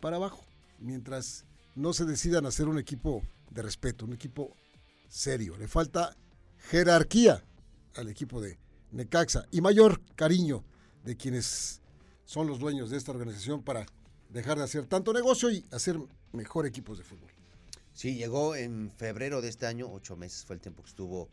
para 0.00 0.16
abajo, 0.16 0.44
mientras 0.80 1.44
no 1.74 1.92
se 1.92 2.04
decidan 2.04 2.46
hacer 2.46 2.66
un 2.66 2.78
equipo 2.78 3.22
de 3.50 3.62
respeto, 3.62 4.04
un 4.06 4.12
equipo 4.12 4.56
serio. 5.08 5.56
Le 5.56 5.68
falta 5.68 6.16
jerarquía 6.70 7.44
al 7.94 8.08
equipo 8.08 8.40
de 8.40 8.58
Necaxa 8.90 9.46
y 9.52 9.60
mayor 9.60 10.00
cariño 10.16 10.64
de 11.04 11.16
quienes 11.16 11.80
son 12.24 12.46
los 12.48 12.58
dueños 12.58 12.90
de 12.90 12.96
esta 12.96 13.12
organización 13.12 13.62
para 13.62 13.86
dejar 14.30 14.58
de 14.58 14.64
hacer 14.64 14.86
tanto 14.86 15.12
negocio 15.12 15.50
y 15.50 15.64
hacer 15.70 15.96
mejor 16.32 16.66
equipos 16.66 16.98
de 16.98 17.04
fútbol. 17.04 17.30
Sí, 17.92 18.16
llegó 18.16 18.56
en 18.56 18.90
febrero 18.90 19.40
de 19.40 19.48
este 19.48 19.66
año, 19.66 19.88
ocho 19.92 20.16
meses 20.16 20.44
fue 20.44 20.56
el 20.56 20.60
tiempo 20.60 20.82
que 20.82 20.88
estuvo 20.88 21.28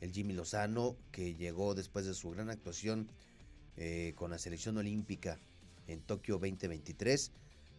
el 0.00 0.12
Jimmy 0.12 0.34
Lozano, 0.34 0.96
que 1.12 1.34
llegó 1.34 1.74
después 1.74 2.06
de 2.06 2.14
su 2.14 2.30
gran 2.30 2.50
actuación 2.50 3.08
eh, 3.76 4.12
con 4.16 4.30
la 4.30 4.38
selección 4.38 4.76
olímpica 4.76 5.38
en 5.86 6.00
Tokio 6.00 6.34
2023. 6.34 7.32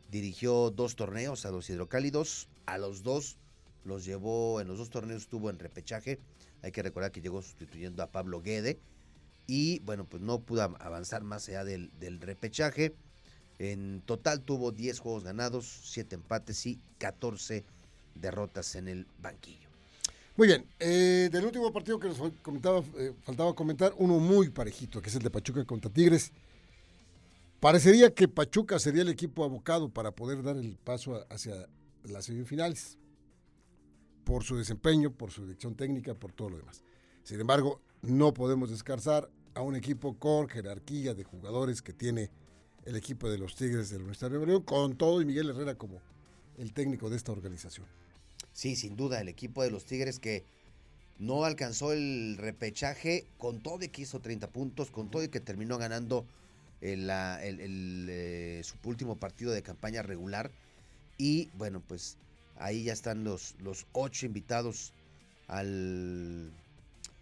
Dirigió 0.09 0.71
dos 0.71 0.95
torneos 0.95 1.45
a 1.45 1.51
los 1.51 1.69
hidrocálidos, 1.69 2.49
a 2.65 2.77
los 2.77 3.03
dos 3.03 3.37
los 3.85 4.05
llevó, 4.05 4.59
en 4.61 4.67
los 4.67 4.77
dos 4.77 4.89
torneos 4.89 5.23
estuvo 5.23 5.49
en 5.49 5.59
repechaje. 5.59 6.19
Hay 6.61 6.71
que 6.71 6.83
recordar 6.83 7.11
que 7.11 7.21
llegó 7.21 7.41
sustituyendo 7.41 8.03
a 8.03 8.07
Pablo 8.07 8.41
Guede. 8.41 8.79
Y 9.47 9.79
bueno, 9.79 10.05
pues 10.05 10.21
no 10.21 10.41
pudo 10.41 10.63
avanzar 10.63 11.23
más 11.23 11.47
allá 11.47 11.63
del, 11.63 11.91
del 11.99 12.19
repechaje. 12.19 12.93
En 13.57 14.01
total 14.05 14.41
tuvo 14.41 14.71
10 14.71 14.99
juegos 14.99 15.23
ganados, 15.23 15.81
7 15.85 16.15
empates 16.15 16.65
y 16.65 16.79
14 16.97 17.65
derrotas 18.15 18.75
en 18.75 18.87
el 18.87 19.07
banquillo. 19.21 19.68
Muy 20.39 20.47
bien, 20.47 20.65
eh, 20.79 21.27
del 21.29 21.43
último 21.43 21.69
partido 21.73 21.99
que 21.99 22.07
nos 22.07 22.17
comentaba, 22.41 22.81
eh, 22.97 23.11
faltaba 23.23 23.53
comentar, 23.53 23.93
uno 23.97 24.19
muy 24.19 24.47
parejito, 24.47 25.01
que 25.01 25.09
es 25.09 25.15
el 25.15 25.21
de 25.21 25.29
Pachuca 25.29 25.65
contra 25.65 25.91
Tigres. 25.91 26.31
Parecería 27.59 28.13
que 28.15 28.29
Pachuca 28.29 28.79
sería 28.79 29.01
el 29.01 29.09
equipo 29.09 29.43
abocado 29.43 29.89
para 29.89 30.11
poder 30.11 30.41
dar 30.41 30.55
el 30.55 30.77
paso 30.77 31.25
hacia 31.29 31.67
las 32.05 32.23
semifinales, 32.23 32.97
por 34.23 34.45
su 34.45 34.55
desempeño, 34.55 35.11
por 35.11 35.29
su 35.31 35.41
dirección 35.41 35.75
técnica, 35.75 36.13
por 36.13 36.31
todo 36.31 36.51
lo 36.51 36.57
demás. 36.57 36.83
Sin 37.23 37.41
embargo, 37.41 37.81
no 38.01 38.33
podemos 38.33 38.69
descansar 38.69 39.29
a 39.55 39.61
un 39.61 39.75
equipo 39.75 40.17
con 40.17 40.47
jerarquía 40.47 41.13
de 41.13 41.25
jugadores 41.25 41.81
que 41.81 41.91
tiene 41.91 42.31
el 42.85 42.95
equipo 42.95 43.29
de 43.29 43.39
los 43.39 43.57
Tigres 43.57 43.89
del 43.89 44.03
Universitario 44.03 44.39
de 44.39 44.63
con 44.63 44.95
todo 44.95 45.21
y 45.21 45.25
Miguel 45.25 45.49
Herrera 45.49 45.75
como 45.75 45.99
el 46.57 46.71
técnico 46.71 47.09
de 47.09 47.17
esta 47.17 47.33
organización. 47.33 47.87
Sí, 48.53 48.75
sin 48.75 48.95
duda, 48.95 49.21
el 49.21 49.29
equipo 49.29 49.63
de 49.63 49.71
los 49.71 49.85
Tigres 49.85 50.19
que 50.19 50.43
no 51.17 51.43
alcanzó 51.45 51.91
el 51.91 52.37
repechaje 52.37 53.25
con 53.37 53.61
todo 53.61 53.83
y 53.83 53.89
que 53.89 54.03
hizo 54.03 54.19
30 54.19 54.47
puntos, 54.49 54.91
con 54.91 55.09
todo 55.09 55.23
y 55.23 55.29
que 55.29 55.39
terminó 55.39 55.77
ganando 55.77 56.25
el, 56.81 57.09
el, 57.09 58.07
eh, 58.09 58.61
su 58.63 58.75
último 58.87 59.17
partido 59.17 59.51
de 59.51 59.61
campaña 59.61 60.01
regular. 60.01 60.51
Y 61.17 61.49
bueno, 61.57 61.81
pues 61.85 62.17
Ahí 62.59 62.83
ya 62.83 62.93
están 62.93 63.23
los, 63.23 63.55
los 63.59 63.87
ocho 63.93 64.25
invitados 64.25 64.91
al, 65.47 66.51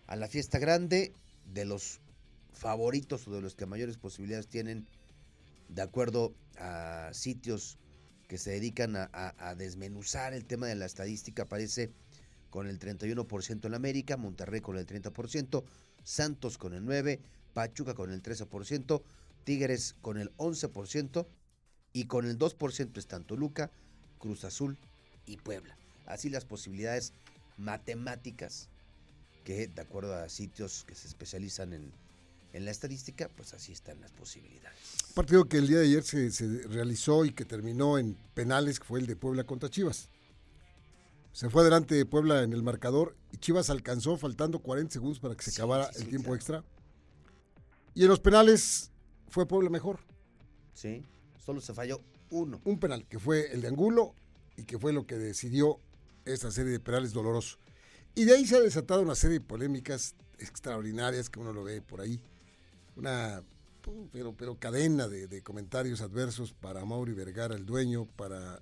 a 0.08 0.16
la 0.16 0.28
fiesta 0.28 0.58
grande 0.58 1.14
de 1.54 1.64
los 1.64 2.00
favoritos 2.54 3.28
o 3.28 3.32
de 3.32 3.42
los 3.42 3.54
que 3.54 3.68
mayores 3.68 3.98
posibilidades 3.98 4.48
tienen, 4.48 4.88
de 5.70 5.84
acuerdo 5.84 6.34
a 6.58 7.12
sitios 7.14 7.78
que 8.27 8.38
se 8.38 8.51
dedican 8.51 8.96
a, 8.96 9.55
desmenuzar 9.57 10.34
el 10.34 10.46
tema 10.46 10.67
de 10.67 10.75
la 10.75 10.86
estadística, 10.86 11.43
aparece 11.43 11.91
con 12.50 12.67
el 12.67 12.79
31% 12.79 13.65
en 13.65 13.74
América, 13.74 14.17
Monterrey 14.17 14.62
con 14.62 14.77
el 14.77 14.86
30%, 14.86 15.63
Santos 16.03 16.57
con 16.57 16.74
el 16.74 16.84
9%, 16.84 17.19
Pachuca 17.53 17.96
con 17.96 18.12
el 18.12 18.22
13%, 18.22 19.01
Tigres 19.43 19.96
con 20.01 20.17
el 20.17 20.36
11% 20.38 21.25
y 21.93 22.05
con 22.05 22.25
el 22.25 22.38
2% 22.38 22.98
están 22.98 23.24
Toluca, 23.24 23.72
Cruz 24.19 24.43
Azul 24.43 24.77
y 25.25 25.38
Puebla. 25.38 25.77
Así 26.05 26.29
las 26.29 26.46
posibilidades 26.46 27.13
matemáticas 27.57 28.69
que 29.43 29.67
de 29.67 29.81
acuerdo 29.81 30.15
a 30.15 30.29
sitios 30.29 30.84
que 30.84 30.93
se 30.93 31.07
especializan 31.07 31.74
en, 31.74 31.91
en 32.58 32.66
la 32.66 32.72
estadística, 32.72 33.30
pues 33.30 33.54
así 33.54 33.72
están 33.72 34.02
las 34.02 34.12
posibilidades. 34.12 34.78
Partido 35.14 35.46
que 35.46 35.58
el 35.58 35.68
día 35.68 35.78
de 35.78 35.86
ayer 35.86 36.04
se, 36.04 36.32
se 36.32 36.64
realizó 36.68 37.24
y 37.24 37.32
que 37.32 37.46
terminó 37.46 37.98
en 37.98 38.16
penales, 38.34 38.80
que 38.80 38.86
fue 38.86 39.00
el 39.00 39.06
de 39.08 39.16
Puebla 39.16 39.44
contra 39.46 39.70
Chivas. 39.70 40.10
Se 41.32 41.50
fue 41.52 41.62
adelante 41.62 41.94
de 41.94 42.06
Puebla 42.06 42.42
en 42.42 42.52
el 42.52 42.64
marcador 42.64 43.16
y 43.32 43.38
Chivas 43.38 43.70
alcanzó 43.70 44.18
faltando 44.18 44.60
40 44.60 44.92
segundos 44.92 45.20
para 45.20 45.36
que 45.36 45.44
se 45.44 45.52
Sí, 45.52 45.62
acabara 45.62 45.92
sí, 45.94 46.02
el 46.02 46.10
tiempo 46.10 46.26
claro. 46.30 46.36
extra. 46.36 46.64
Y 47.94 48.04
en 48.04 48.10
los 48.10 48.20
penales 48.20 48.92
fue 49.30 49.48
Puebla 49.48 49.70
mejor. 49.70 50.00
¿Sí? 50.74 51.04
Solo 51.46 51.62
se 51.62 51.74
falló 51.76 52.02
uno. 52.32 52.60
Un 52.66 52.80
penal 52.80 53.06
que 53.08 53.20
fue 53.20 53.52
el 53.54 53.62
de 53.62 53.68
Angulo 53.68 54.16
y 54.56 54.64
que 54.64 54.80
fue 54.80 54.94
lo 54.94 55.06
que 55.06 55.16
decidió 55.16 55.80
esta 56.26 56.50
serie 56.52 56.72
de 56.72 56.80
penales 56.80 57.14
dolorosos. 57.14 57.60
Y 58.16 58.26
de 58.26 58.34
ahí 58.36 58.48
se 58.48 58.56
ha 58.56 58.60
desatado 58.60 59.04
una 59.04 59.14
serie 59.16 59.40
de 59.40 59.46
polémicas 59.46 60.16
extraordinarias 60.40 61.30
que 61.30 61.40
uno 61.40 61.54
lo 61.54 61.64
ve 61.64 61.82
por 61.84 62.02
ahí. 62.02 62.20
Una 62.98 63.44
pero, 64.12 64.34
pero 64.36 64.58
cadena 64.60 65.08
de, 65.08 65.27
de 65.27 65.42
comentarios 65.42 66.01
adversos 66.01 66.51
para 66.51 66.84
Mauri 66.84 67.13
Vergara, 67.13 67.56
el 67.56 67.66
dueño, 67.66 68.06
para 68.18 68.62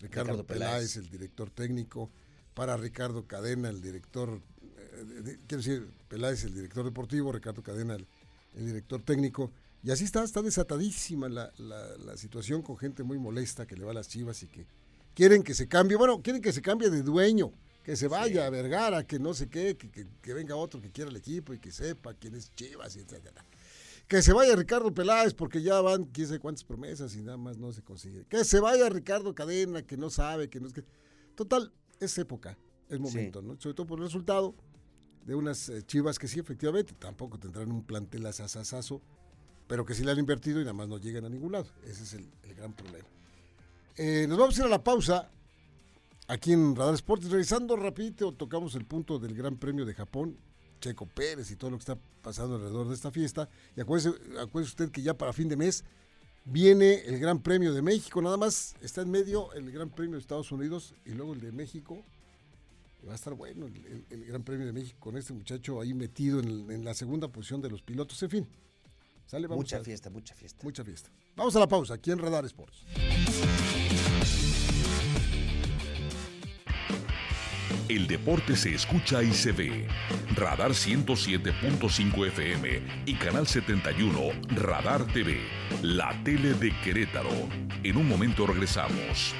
Ricardo, 0.00 0.32
Ricardo 0.32 0.46
Peláez, 0.46 0.70
Peláez. 0.72 0.96
el 0.96 1.10
director 1.10 1.50
técnico, 1.50 2.10
para 2.54 2.76
Ricardo 2.76 3.26
Cadena, 3.26 3.68
el 3.68 3.80
director, 3.82 4.40
eh, 4.62 5.04
de- 5.24 5.38
quiero 5.48 5.62
decir, 5.62 5.88
Peláez, 6.08 6.44
el 6.44 6.54
director 6.54 6.84
deportivo, 6.84 7.32
Ricardo 7.32 7.62
Cadena, 7.64 7.96
el, 7.96 8.06
el 8.54 8.66
director 8.66 9.02
técnico. 9.02 9.50
Y 9.82 9.90
así 9.90 10.04
está, 10.04 10.22
está 10.22 10.40
desatadísima 10.42 11.28
la, 11.28 11.50
la- 11.58 11.96
la 11.96 12.16
situación 12.16 12.62
con 12.62 12.76
gente 12.78 13.02
muy 13.02 13.18
molesta 13.18 13.66
que 13.66 13.76
le 13.76 13.84
va 13.84 13.90
a 13.90 13.94
las 13.94 14.08
chivas 14.08 14.40
y 14.44 14.46
que 14.46 14.66
quieren 15.14 15.42
que 15.42 15.54
se 15.54 15.66
cambie, 15.66 15.96
bueno, 15.96 16.22
quieren 16.22 16.40
que 16.42 16.52
se 16.52 16.62
cambie 16.62 16.90
de 16.90 17.02
dueño, 17.02 17.52
que 17.82 17.96
se 17.96 18.06
vaya 18.06 18.46
a 18.46 18.50
Vergara, 18.50 19.04
que 19.04 19.18
no 19.18 19.34
sé 19.34 19.48
qué, 19.48 19.76
que, 19.76 19.90
que- 19.90 20.06
que 20.22 20.32
venga 20.34 20.54
otro 20.54 20.80
que 20.80 20.90
quiera 20.92 21.10
el 21.10 21.16
equipo 21.16 21.54
y 21.54 21.58
que 21.58 21.72
sepa 21.72 22.14
quién 22.14 22.36
es 22.36 22.54
Chivas, 22.54 22.94
y 22.94 23.00
etcétera. 23.00 23.44
Que 24.10 24.22
se 24.22 24.32
vaya 24.32 24.56
Ricardo 24.56 24.92
Peláez 24.92 25.34
porque 25.34 25.62
ya 25.62 25.80
van 25.80 26.04
quién 26.06 26.26
sabe 26.26 26.40
cuántas 26.40 26.64
promesas 26.64 27.14
y 27.14 27.22
nada 27.22 27.36
más 27.36 27.58
no 27.58 27.72
se 27.72 27.80
consigue. 27.80 28.24
Que 28.28 28.44
se 28.44 28.58
vaya 28.58 28.88
Ricardo 28.88 29.36
Cadena, 29.36 29.82
que 29.82 29.96
no 29.96 30.10
sabe, 30.10 30.50
que 30.50 30.58
no 30.58 30.66
es 30.66 30.72
que... 30.72 30.82
Total, 31.36 31.72
es 32.00 32.18
época, 32.18 32.58
es 32.88 32.98
momento, 32.98 33.40
¿no? 33.40 33.54
Sobre 33.60 33.74
todo 33.74 33.86
por 33.86 34.00
el 34.00 34.06
resultado 34.06 34.56
de 35.24 35.36
unas 35.36 35.68
eh, 35.68 35.84
chivas 35.86 36.18
que 36.18 36.26
sí, 36.26 36.40
efectivamente, 36.40 36.92
tampoco 36.98 37.38
tendrán 37.38 37.70
un 37.70 37.84
plantel 37.84 38.26
asasasazo, 38.26 39.00
pero 39.68 39.86
que 39.86 39.94
sí 39.94 40.02
le 40.02 40.10
han 40.10 40.18
invertido 40.18 40.60
y 40.60 40.64
nada 40.64 40.72
más 40.72 40.88
no 40.88 40.98
llegan 40.98 41.24
a 41.24 41.28
ningún 41.28 41.52
lado. 41.52 41.68
Ese 41.84 42.02
es 42.02 42.14
el, 42.14 42.28
el 42.42 42.54
gran 42.56 42.72
problema. 42.72 43.06
Eh, 43.96 44.26
nos 44.28 44.36
vamos 44.36 44.58
a 44.58 44.62
ir 44.62 44.66
a 44.66 44.70
la 44.70 44.82
pausa 44.82 45.30
aquí 46.26 46.52
en 46.52 46.74
Radar 46.74 46.94
Sports. 46.94 47.30
Revisando 47.30 47.76
rapidito, 47.76 48.32
tocamos 48.32 48.74
el 48.74 48.86
punto 48.86 49.20
del 49.20 49.36
Gran 49.36 49.56
Premio 49.56 49.84
de 49.84 49.94
Japón, 49.94 50.36
Checo 50.80 51.06
Pérez 51.06 51.50
y 51.50 51.56
todo 51.56 51.70
lo 51.70 51.76
que 51.76 51.82
está 51.82 51.98
pasando 52.22 52.56
alrededor 52.56 52.88
de 52.88 52.94
esta 52.94 53.10
fiesta. 53.10 53.48
Y 53.76 53.80
acuérdese, 53.80 54.10
acuérdese 54.40 54.70
usted 54.72 54.90
que 54.90 55.02
ya 55.02 55.14
para 55.14 55.32
fin 55.32 55.48
de 55.48 55.56
mes 55.56 55.84
viene 56.44 56.94
el 57.06 57.18
Gran 57.20 57.40
Premio 57.40 57.72
de 57.72 57.82
México. 57.82 58.20
Nada 58.22 58.36
más 58.36 58.74
está 58.80 59.02
en 59.02 59.10
medio 59.10 59.52
el 59.52 59.70
Gran 59.70 59.90
Premio 59.90 60.14
de 60.14 60.20
Estados 60.20 60.50
Unidos 60.50 60.94
y 61.04 61.10
luego 61.10 61.34
el 61.34 61.40
de 61.40 61.52
México. 61.52 62.02
Va 63.06 63.12
a 63.12 63.14
estar 63.14 63.32
bueno 63.34 63.66
el, 63.66 63.76
el- 63.86 64.04
el 64.10 64.24
Gran 64.26 64.42
Premio 64.42 64.66
de 64.66 64.72
México 64.72 64.96
con 65.00 65.16
este 65.16 65.32
muchacho 65.32 65.80
ahí 65.80 65.94
metido 65.94 66.40
en, 66.40 66.70
en 66.70 66.84
la 66.84 66.92
segunda 66.94 67.28
posición 67.28 67.60
de 67.62 67.70
los 67.70 67.80
pilotos. 67.82 68.22
En 68.22 68.28
fin, 68.30 68.48
sale, 69.26 69.46
vamos 69.46 69.64
Mucha 69.64 69.78
a- 69.78 69.84
fiesta, 69.84 70.10
mucha 70.10 70.34
fiesta. 70.34 70.62
Mucha 70.64 70.84
fiesta. 70.84 71.10
Vamos 71.36 71.54
a 71.56 71.60
la 71.60 71.68
pausa 71.68 71.94
aquí 71.94 72.10
en 72.10 72.18
Radar 72.18 72.44
Sports. 72.44 72.84
El 77.90 78.06
deporte 78.06 78.54
se 78.54 78.72
escucha 78.72 79.20
y 79.20 79.32
se 79.32 79.50
ve. 79.50 79.88
Radar 80.36 80.70
107.5 80.70 82.28
FM 82.28 82.82
y 83.04 83.16
Canal 83.16 83.48
71 83.48 84.30
Radar 84.50 85.12
TV. 85.12 85.40
La 85.82 86.14
tele 86.22 86.54
de 86.54 86.70
Querétaro. 86.84 87.48
En 87.82 87.96
un 87.96 88.06
momento 88.06 88.46
regresamos. 88.46 89.34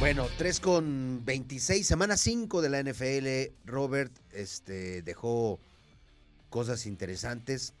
Bueno, 0.00 0.26
3 0.36 0.58
con 0.58 1.24
26, 1.24 1.86
semana 1.86 2.16
5 2.16 2.60
de 2.60 2.70
la 2.70 2.82
NFL. 2.82 3.54
Robert 3.70 4.12
este, 4.32 5.02
dejó 5.02 5.60
cosas 6.50 6.86
interesantes, 6.86 7.72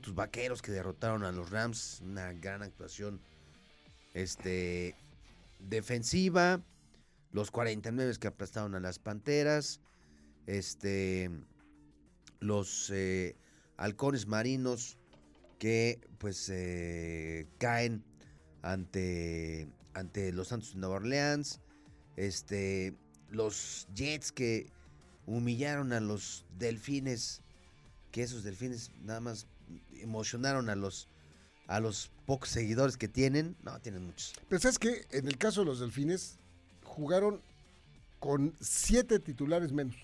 Tus 0.00 0.14
vaqueros 0.14 0.62
que 0.62 0.72
derrotaron 0.72 1.24
a 1.24 1.32
los 1.32 1.50
Rams, 1.50 2.00
una 2.02 2.32
gran 2.32 2.62
actuación 2.62 3.20
este, 4.14 4.96
defensiva. 5.58 6.62
Los 7.32 7.50
49 7.50 8.14
que 8.18 8.28
aplastaron 8.28 8.74
a 8.74 8.80
las 8.80 8.98
Panteras. 8.98 9.80
Este, 10.46 11.30
los 12.40 12.90
eh, 12.90 13.36
halcones 13.76 14.26
marinos 14.26 14.98
que 15.58 16.00
pues 16.18 16.48
eh, 16.52 17.46
caen 17.58 18.04
ante, 18.62 19.68
ante 19.94 20.32
los 20.32 20.48
Santos 20.48 20.74
de 20.74 20.80
Nueva 20.80 20.96
Orleans, 20.96 21.60
este, 22.16 22.94
los 23.30 23.86
Jets 23.94 24.32
que 24.32 24.66
humillaron 25.26 25.92
a 25.92 26.00
los 26.00 26.44
Delfines, 26.58 27.42
que 28.10 28.22
esos 28.22 28.44
Delfines 28.44 28.90
nada 29.02 29.20
más 29.20 29.46
emocionaron 30.00 30.68
a 30.70 30.74
los 30.76 31.08
a 31.66 31.80
los 31.80 32.10
pocos 32.26 32.50
seguidores 32.50 32.98
que 32.98 33.08
tienen, 33.08 33.56
no, 33.62 33.78
tienen 33.80 34.04
muchos. 34.04 34.34
Pero 34.50 34.60
sabes 34.60 34.78
que 34.78 35.06
en 35.12 35.26
el 35.26 35.38
caso 35.38 35.60
de 35.60 35.66
los 35.66 35.80
delfines 35.80 36.36
jugaron 36.82 37.40
con 38.18 38.54
siete 38.60 39.18
titulares 39.18 39.72
menos, 39.72 39.96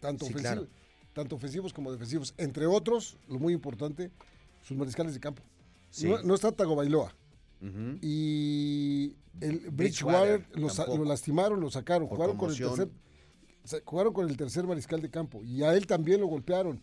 tanto, 0.00 0.24
Sí, 0.24 0.32
ofensivo- 0.32 0.40
claro. 0.42 0.66
tanto 1.12 1.36
ofensivos 1.36 1.72
como 1.72 1.92
defensivos. 1.92 2.34
Entre 2.38 2.66
otros, 2.66 3.16
lo 3.28 3.38
muy 3.38 3.52
importante, 3.52 4.10
sus 4.64 4.76
mariscales 4.76 5.14
de 5.14 5.20
campo. 5.20 5.42
Sí. 5.90 6.08
No, 6.08 6.20
no 6.22 6.34
está 6.34 6.50
Tagovailoa. 6.50 7.14
Ujú. 7.62 7.98
Y 8.02 9.14
el 9.40 9.70
Bridgewater 9.70 10.44
Bridgewater 10.52 10.98
lo, 10.98 11.04
lastimaron, 11.04 11.60
lo 11.60 11.70
sacaron. 11.70 12.08
Por 12.08 12.16
Jugaron 12.16 12.36
con, 12.36 12.50
el 12.50 12.56
tercer, 12.58 12.88
jugaron 13.84 14.12
con 14.12 14.28
el 14.28 14.36
tercer 14.36 14.64
mariscal 14.66 15.00
de 15.02 15.10
campo. 15.10 15.44
Y 15.44 15.62
a 15.62 15.74
él 15.74 15.86
también 15.86 16.20
lo 16.20 16.26
golpearon. 16.26 16.82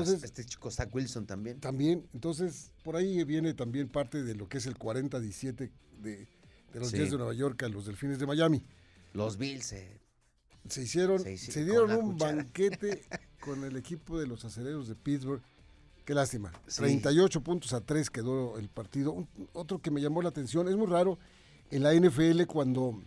Entonces, 0.00 0.24
este 0.24 0.44
chico 0.44 0.70
Zach 0.70 0.94
Wilson 0.94 1.26
también. 1.26 1.60
también, 1.60 2.06
entonces, 2.14 2.70
por 2.82 2.96
ahí 2.96 3.22
viene 3.24 3.54
también 3.54 3.88
parte 3.88 4.22
de 4.22 4.34
lo 4.34 4.48
que 4.48 4.58
es 4.58 4.66
el 4.66 4.76
40-17 4.76 5.70
de, 6.00 6.26
de 6.72 6.80
los 6.80 6.90
Sí. 6.90 6.96
Jets 6.98 7.10
de 7.12 7.16
Nueva 7.18 7.34
York 7.34 7.62
a 7.62 7.68
los 7.68 7.86
Delfines 7.86 8.18
de 8.18 8.26
Miami. 8.26 8.62
Los 9.14 9.36
Bills. 9.38 9.72
eh, 9.72 10.00
Se 10.68 10.82
hicieron, 10.82 11.20
Se 11.20 11.32
hici- 11.34 11.50
se 11.52 11.64
dieron 11.64 11.90
un 11.92 12.12
cuchara. 12.12 12.34
banquete 12.36 13.02
con 13.40 13.64
el 13.64 13.76
equipo 13.76 14.18
de 14.18 14.26
los 14.26 14.44
aceleros 14.44 14.86
de 14.88 14.94
Pittsburgh. 14.94 15.40
Qué 16.04 16.14
lástima. 16.14 16.52
Sí. 16.66 16.78
38 16.82 17.42
puntos 17.42 17.72
a 17.72 17.80
3 17.80 18.10
quedó 18.10 18.58
el 18.58 18.68
partido. 18.68 19.12
Un- 19.12 19.28
otro 19.52 19.78
que 19.80 19.90
me 19.90 20.00
llamó 20.00 20.20
la 20.22 20.28
atención, 20.30 20.68
es 20.68 20.76
muy 20.76 20.86
raro 20.86 21.18
en 21.70 21.82
la 21.82 21.92
NFL 21.94 22.44
cuando 22.46 23.02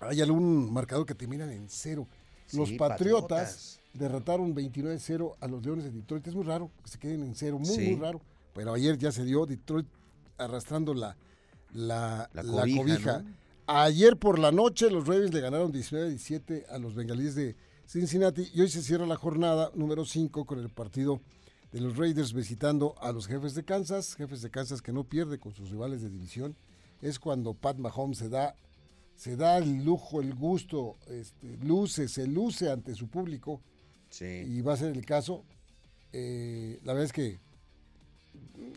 hay 0.00 0.20
algún 0.20 0.72
marcador 0.72 1.06
que 1.06 1.14
terminan 1.14 1.50
en 1.50 1.68
cero. 1.68 2.06
Los 2.52 2.68
Sí, 2.70 2.76
Patriotas, 2.76 3.28
Patriotas. 3.28 3.80
derrotaron 3.94 4.54
29-0 4.54 5.36
a 5.40 5.48
los 5.48 5.64
Leones 5.64 5.84
de 5.84 5.90
Detroit. 5.90 6.26
Es 6.26 6.34
muy 6.34 6.44
raro 6.44 6.70
que 6.84 6.90
se 6.90 6.98
queden 6.98 7.22
en 7.22 7.34
cero, 7.34 7.58
muy, 7.58 7.68
Sí. 7.68 7.90
muy 7.92 8.00
raro. 8.00 8.20
Pero 8.54 8.74
ayer 8.74 8.98
ya 8.98 9.10
se 9.12 9.24
dio 9.24 9.46
Detroit 9.46 9.86
arrastrando 10.38 10.92
la, 10.94 11.16
la, 11.72 12.28
La 12.34 12.42
la 12.42 12.60
cobija, 12.62 12.78
cobija. 12.82 13.18
¿no? 13.22 13.34
Ayer 13.66 14.16
por 14.18 14.38
la 14.38 14.52
noche 14.52 14.90
los 14.90 15.06
Ravens 15.06 15.32
le 15.32 15.40
ganaron 15.40 15.72
19-17 15.72 16.66
a 16.68 16.78
los 16.78 16.94
Bengalíes 16.94 17.34
de 17.34 17.56
Cincinnati 17.86 18.50
y 18.52 18.60
hoy 18.60 18.68
se 18.68 18.82
cierra 18.82 19.06
la 19.06 19.16
jornada 19.16 19.70
número 19.74 20.04
5 20.04 20.44
con 20.44 20.58
el 20.58 20.68
partido 20.68 21.20
de 21.72 21.80
los 21.80 21.96
Raiders 21.96 22.32
visitando 22.34 22.94
a 23.00 23.12
los 23.12 23.26
jefes 23.26 23.54
de 23.54 23.64
Kansas, 23.64 24.14
jefes 24.16 24.42
de 24.42 24.50
Kansas 24.50 24.82
que 24.82 24.92
no 24.92 25.04
pierde 25.04 25.38
con 25.38 25.54
sus 25.54 25.70
rivales 25.70 26.02
de 26.02 26.10
división. 26.10 26.54
Es 27.00 27.18
cuando 27.18 27.54
Pat 27.54 27.78
Mahomes 27.78 28.18
se 28.18 28.28
da, 28.28 28.56
se 29.16 29.36
da 29.36 29.58
el 29.58 29.84
lujo, 29.84 30.20
el 30.20 30.34
gusto, 30.34 30.96
este, 31.08 31.56
luce, 31.58 32.08
se 32.08 32.26
luce 32.26 32.70
ante 32.70 32.94
su 32.94 33.08
público 33.08 33.60
Sí. 34.10 34.24
y 34.26 34.60
va 34.60 34.74
a 34.74 34.76
ser 34.76 34.96
el 34.96 35.04
caso. 35.06 35.44
Eh, 36.12 36.78
la 36.84 36.92
verdad 36.92 37.06
es 37.06 37.12
que 37.12 37.38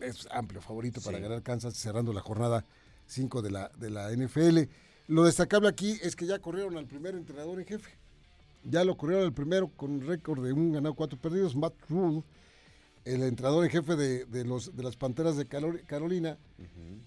es 0.02 0.28
amplio 0.32 0.62
favorito 0.62 1.02
para 1.02 1.19
ganar 1.19 1.41
Kansas 1.43 1.76
cerrando 1.76 2.13
la 2.13 2.21
jornada 2.21 2.63
5 3.08 3.41
de 3.41 3.52
la, 3.52 3.69
de 3.78 3.89
la 3.89 4.12
NFL. 4.12 4.69
Lo 5.08 5.24
destacable 5.24 5.67
aquí 5.69 5.98
es 6.02 6.15
que 6.15 6.26
ya 6.26 6.39
corrieron 6.39 6.78
al 6.78 6.86
primer 6.88 7.15
entrenador 7.15 7.60
en 7.60 7.65
jefe. 7.65 7.91
Ya 8.63 8.84
lo 8.84 8.98
corrieron 8.98 9.26
al 9.26 9.34
primero 9.34 9.67
con 9.76 9.91
un 9.91 10.02
récord 10.08 10.43
de 10.43 10.52
un 10.54 10.71
ganado, 10.71 10.95
cuatro 10.95 11.19
perdidos. 11.19 11.56
Matt 11.56 11.74
Rule, 11.89 12.24
el 13.06 13.22
entrenador 13.24 13.63
en 13.63 13.72
jefe 13.72 13.96
de, 13.96 14.46
los, 14.46 14.76
de 14.76 14.84
las 14.84 14.98
Panteras 14.98 15.38
de 15.38 15.46
Carolina, 15.48 16.38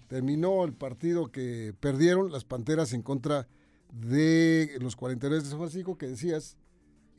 terminó 0.07 0.63
el 0.63 0.73
partido 0.73 1.31
que 1.31 1.75
perdieron 1.79 2.31
las 2.31 2.45
Panteras 2.45 2.93
en 2.93 3.01
contra 3.01 3.47
de 3.91 4.77
los 4.79 4.95
49 4.95 5.43
de 5.43 5.49
San 5.49 5.59
Francisco 5.59 5.97
que 5.97 6.07
decías. 6.07 6.57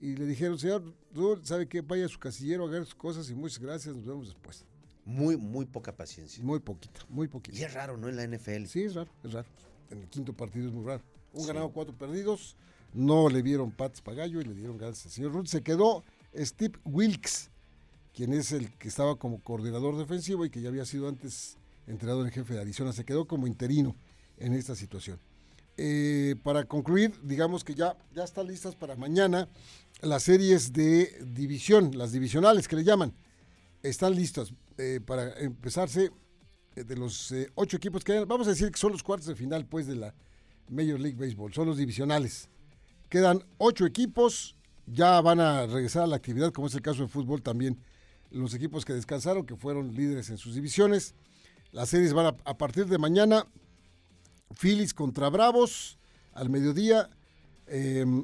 Y 0.01 0.17
le 0.17 0.25
dijeron, 0.25 0.59
señor 0.59 0.95
¿sabe 1.43 1.69
qué? 1.69 1.83
Vaya 1.83 2.07
a 2.07 2.09
su 2.09 2.19
casillero 2.19 2.65
a 2.65 2.71
ver 2.71 2.87
sus 2.87 2.95
cosas 2.95 3.29
y 3.29 3.35
muchas 3.35 3.59
gracias, 3.59 3.95
nos 3.95 4.07
vemos 4.07 4.29
después. 4.29 4.65
Muy, 5.05 5.37
muy 5.37 5.67
poca 5.67 5.95
paciencia. 5.95 6.43
Muy 6.43 6.61
poquita, 6.61 7.01
muy 7.09 7.29
poquita. 7.29 7.59
Y 7.59 7.65
es 7.65 7.75
raro, 7.75 7.99
¿no? 7.99 8.09
En 8.09 8.17
la 8.17 8.27
NFL. 8.27 8.65
Sí, 8.65 8.83
es 8.85 8.95
raro, 8.95 9.11
es 9.25 9.33
raro. 9.33 9.49
En 9.91 9.99
el 9.99 10.09
quinto 10.09 10.33
partido 10.33 10.69
es 10.69 10.73
muy 10.73 10.87
raro. 10.87 11.03
Un 11.35 11.47
ganado, 11.47 11.71
cuatro 11.71 11.95
perdidos. 11.95 12.57
No 12.95 13.29
le 13.29 13.43
vieron 13.43 13.71
Pats 13.71 14.01
Pagallo 14.01 14.41
y 14.41 14.45
le 14.45 14.55
dieron 14.55 14.79
gracias 14.79 15.07
al 15.07 15.13
señor 15.13 15.33
Ruth. 15.33 15.47
Se 15.47 15.63
quedó 15.63 16.03
Steve 16.35 16.79
Wilkes, 16.85 17.51
quien 18.15 18.33
es 18.33 18.53
el 18.53 18.71
que 18.79 18.89
estaba 18.89 19.17
como 19.17 19.41
coordinador 19.43 19.97
defensivo 19.97 20.45
y 20.45 20.51
que 20.51 20.61
ya 20.61 20.69
había 20.69 20.85
sido 20.85 21.09
antes 21.09 21.57
entrenador 21.87 22.27
en 22.27 22.33
jefe 22.33 22.55
de 22.55 22.61
Arizona. 22.61 22.93
Se 22.93 23.05
quedó 23.05 23.27
como 23.27 23.47
interino 23.47 23.95
en 24.39 24.55
esta 24.55 24.75
situación. 24.75 25.19
Eh, 25.77 26.37
para 26.43 26.65
concluir, 26.65 27.15
digamos 27.23 27.65
que 27.65 27.75
ya, 27.75 27.97
ya 28.15 28.25
están 28.25 28.47
listas 28.47 28.75
para 28.75 28.97
mañana 28.97 29.49
las 30.03 30.25
series 30.25 30.73
de 30.73 31.07
división, 31.25 31.97
las 31.97 32.13
divisionales 32.13 32.69
que 32.69 32.77
le 32.77 32.85
llaman. 32.85 33.13
Están 33.83 34.15
listas. 34.15 34.53
Eh, 34.77 35.01
para 35.05 35.39
empezarse 35.39 36.11
eh, 36.77 36.85
de 36.85 36.97
los 36.97 37.35
ocho 37.55 37.77
equipos 37.77 38.03
que 38.03 38.13
hay, 38.13 38.25
vamos 38.25 38.47
a 38.47 38.51
decir 38.51 38.71
que 38.71 38.79
son 38.79 38.93
los 38.93 39.03
cuartos 39.03 39.27
de 39.29 39.35
final 39.35 39.67
pues 39.67 39.87
de 39.87 39.97
la 39.97 40.15
Major 40.69 41.01
League 41.01 41.19
Baseball, 41.19 41.53
son 41.53 41.67
los 41.67 41.77
divisionales. 41.77 42.49
Quedan 43.09 43.43
ocho 43.59 43.87
equipos, 43.87 44.57
ya 44.93 45.21
van 45.21 45.41
a 45.41 45.67
regresar 45.67 46.03
a 46.03 46.07
la 46.07 46.17
actividad, 46.17 46.53
como 46.53 46.67
es 46.67 46.75
el 46.75 46.83
caso 46.83 47.03
de 47.03 47.09
fútbol 47.09 47.43
también. 47.43 47.81
Los 48.31 48.55
equipos 48.55 48.85
que 48.85 48.93
descansaron, 48.93 49.45
que 49.45 49.57
fueron 49.57 49.95
líderes 49.95 50.31
en 50.31 50.39
sus 50.39 50.55
divisiones. 50.55 51.15
Las 51.73 51.89
series 51.89 52.13
van 52.13 52.27
a, 52.27 52.37
a 52.45 52.57
partir 52.57 52.87
de 52.87 52.99
mañana. 52.99 53.47
Phillies 54.59 54.95
contra 54.95 55.29
Bravos 55.29 55.99
al 56.33 56.49
mediodía. 56.51 57.11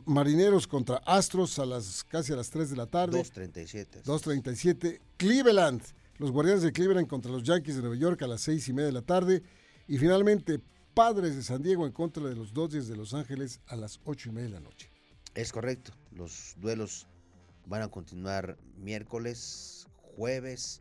Marineros 0.06 0.66
contra 0.66 0.96
Astros 1.06 1.60
a 1.60 1.66
las 1.66 2.02
casi 2.02 2.32
a 2.32 2.36
las 2.36 2.50
3 2.50 2.70
de 2.70 2.76
la 2.76 2.86
tarde. 2.86 3.22
2.37. 3.22 4.02
2.37. 4.02 5.00
Cleveland 5.16 5.82
los 6.18 6.30
Guardianes 6.30 6.62
de 6.62 6.72
Cleveland 6.72 7.08
contra 7.08 7.30
los 7.30 7.42
Yankees 7.42 7.76
de 7.76 7.82
Nueva 7.82 7.96
York 7.96 8.22
a 8.22 8.26
las 8.26 8.40
seis 8.40 8.68
y 8.68 8.72
media 8.72 8.86
de 8.86 8.92
la 8.92 9.02
tarde. 9.02 9.42
Y 9.86 9.98
finalmente, 9.98 10.60
Padres 10.94 11.36
de 11.36 11.42
San 11.42 11.62
Diego 11.62 11.86
en 11.86 11.92
contra 11.92 12.24
de 12.24 12.34
los 12.34 12.54
Dodgers 12.54 12.88
de 12.88 12.96
Los 12.96 13.12
Ángeles 13.12 13.60
a 13.66 13.76
las 13.76 14.00
ocho 14.04 14.30
y 14.30 14.32
media 14.32 14.48
de 14.48 14.54
la 14.54 14.60
noche. 14.60 14.90
Es 15.34 15.52
correcto. 15.52 15.92
Los 16.16 16.54
duelos 16.58 17.06
van 17.66 17.82
a 17.82 17.88
continuar 17.88 18.56
miércoles, 18.76 19.86
jueves 20.16 20.80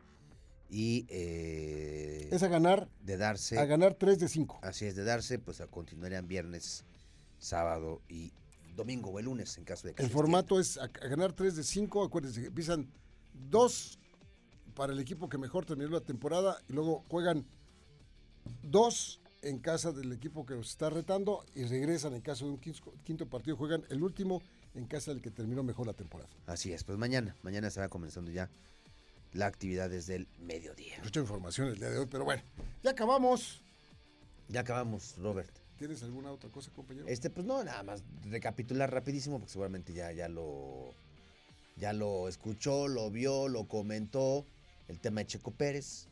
y... 0.70 1.06
Eh, 1.08 2.28
es 2.32 2.42
a 2.42 2.48
ganar. 2.48 2.88
De 3.02 3.16
darse. 3.16 3.58
A 3.58 3.66
ganar 3.66 3.94
tres 3.94 4.18
de 4.18 4.28
cinco. 4.28 4.58
Así 4.62 4.86
es, 4.86 4.96
de 4.96 5.04
darse, 5.04 5.38
pues 5.38 5.60
a 5.60 5.66
continuarían 5.66 6.26
viernes, 6.26 6.84
sábado 7.38 8.00
y 8.08 8.32
domingo 8.74 9.10
o 9.10 9.18
el 9.18 9.26
lunes 9.26 9.56
en 9.58 9.64
caso 9.64 9.86
de 9.86 9.94
que... 9.94 10.02
El 10.02 10.10
formato 10.10 10.58
es 10.58 10.78
a, 10.78 10.88
ganar 10.88 11.32
tres 11.32 11.56
de 11.56 11.64
cinco. 11.64 12.04
Acuérdense 12.04 12.40
que 12.40 12.46
empiezan 12.48 12.90
dos 13.50 13.98
para 14.74 14.92
el 14.92 15.00
equipo 15.00 15.28
que 15.28 15.38
mejor 15.38 15.64
terminó 15.64 15.90
la 15.90 16.00
temporada 16.00 16.58
y 16.68 16.72
luego 16.72 17.04
juegan 17.08 17.46
dos 18.62 19.20
en 19.42 19.58
casa 19.58 19.92
del 19.92 20.12
equipo 20.12 20.44
que 20.44 20.54
los 20.54 20.70
está 20.70 20.90
retando 20.90 21.44
y 21.54 21.64
regresan 21.64 22.14
en 22.14 22.20
caso 22.20 22.46
de 22.46 22.52
un 22.52 22.58
quinto, 22.58 23.26
partido, 23.26 23.56
juegan 23.56 23.84
el 23.90 24.02
último 24.02 24.42
en 24.76 24.86
casa 24.86 25.10
del 25.10 25.22
que 25.22 25.30
terminó 25.30 25.62
mejor 25.62 25.86
la 25.86 25.94
temporada. 25.94 26.30
Así 26.46 26.72
es, 26.72 26.84
pues 26.84 26.98
mañana, 26.98 27.34
mañana 27.42 27.68
estará 27.68 27.88
comenzando 27.88 28.30
ya 28.30 28.50
la 29.32 29.46
actividad 29.46 29.90
desde 29.90 30.16
el 30.16 30.28
mediodía. 30.40 30.98
Mucha 31.02 31.20
información 31.20 31.68
el 31.68 31.78
día 31.78 31.90
de 31.90 31.98
hoy, 31.98 32.06
pero 32.10 32.24
bueno, 32.24 32.42
ya 32.82 32.90
acabamos. 32.90 33.62
Ya 34.48 34.60
acabamos, 34.60 35.16
Robert. 35.18 35.50
¿Tienes 35.78 36.02
alguna 36.02 36.30
otra 36.30 36.50
cosa, 36.50 36.70
compañero? 36.72 37.06
Este, 37.06 37.28
pues 37.28 37.46
no, 37.46 37.62
nada 37.62 37.82
más 37.82 38.02
recapitular 38.24 38.90
rapidísimo, 38.90 39.38
porque 39.38 39.52
seguramente 39.52 39.92
ya, 39.92 40.12
ya 40.12 40.28
lo 40.28 40.94
ya 41.76 41.92
lo 41.92 42.28
escuchó, 42.28 42.88
lo 42.88 43.10
vio, 43.10 43.48
lo 43.48 43.64
comentó 43.68 44.46
el 44.88 44.98
tema 44.98 45.20
de 45.20 45.26
Checo 45.26 45.50
Pérez, 45.50 46.08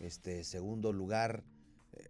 este 0.00 0.44
segundo 0.44 0.92
lugar 0.92 1.42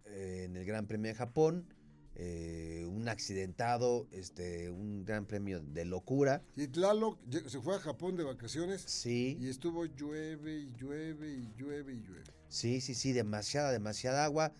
eh, 0.07 0.45
en 0.45 0.57
el 0.57 0.65
Gran 0.65 0.87
Premio 0.87 1.11
de 1.11 1.17
Japón, 1.17 1.67
eh, 2.14 2.87
un 2.88 3.09
accidentado, 3.09 4.07
este, 4.12 4.70
un 4.70 5.05
gran 5.05 5.25
premio 5.25 5.61
de 5.61 5.85
locura. 5.85 6.42
Y 6.57 6.66
Tlaloc 6.66 7.18
se 7.46 7.61
fue 7.61 7.77
a 7.77 7.79
Japón 7.79 8.16
de 8.16 8.25
vacaciones. 8.25 8.83
Sí. 8.83 9.38
Y 9.40 9.48
estuvo 9.48 9.87
llueve 9.87 10.53
y 10.53 10.72
llueve 10.79 11.33
y 11.33 11.53
llueve 11.57 11.94
y 11.94 12.03
llueve. 12.03 12.25
Sí, 12.48 12.81
sí, 12.83 12.94
sí, 12.94 13.12
demasiada, 13.12 13.72
demasiada 13.72 14.25
agua. 14.25 14.53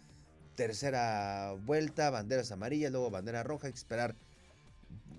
Tercera 0.55 1.55
vuelta, 1.65 2.11
banderas 2.11 2.53
amarillas, 2.53 2.91
luego 2.91 3.11
bandera 3.11 3.43
roja, 3.43 3.67
hay 3.67 3.73
que 3.73 3.79
esperar 3.79 4.17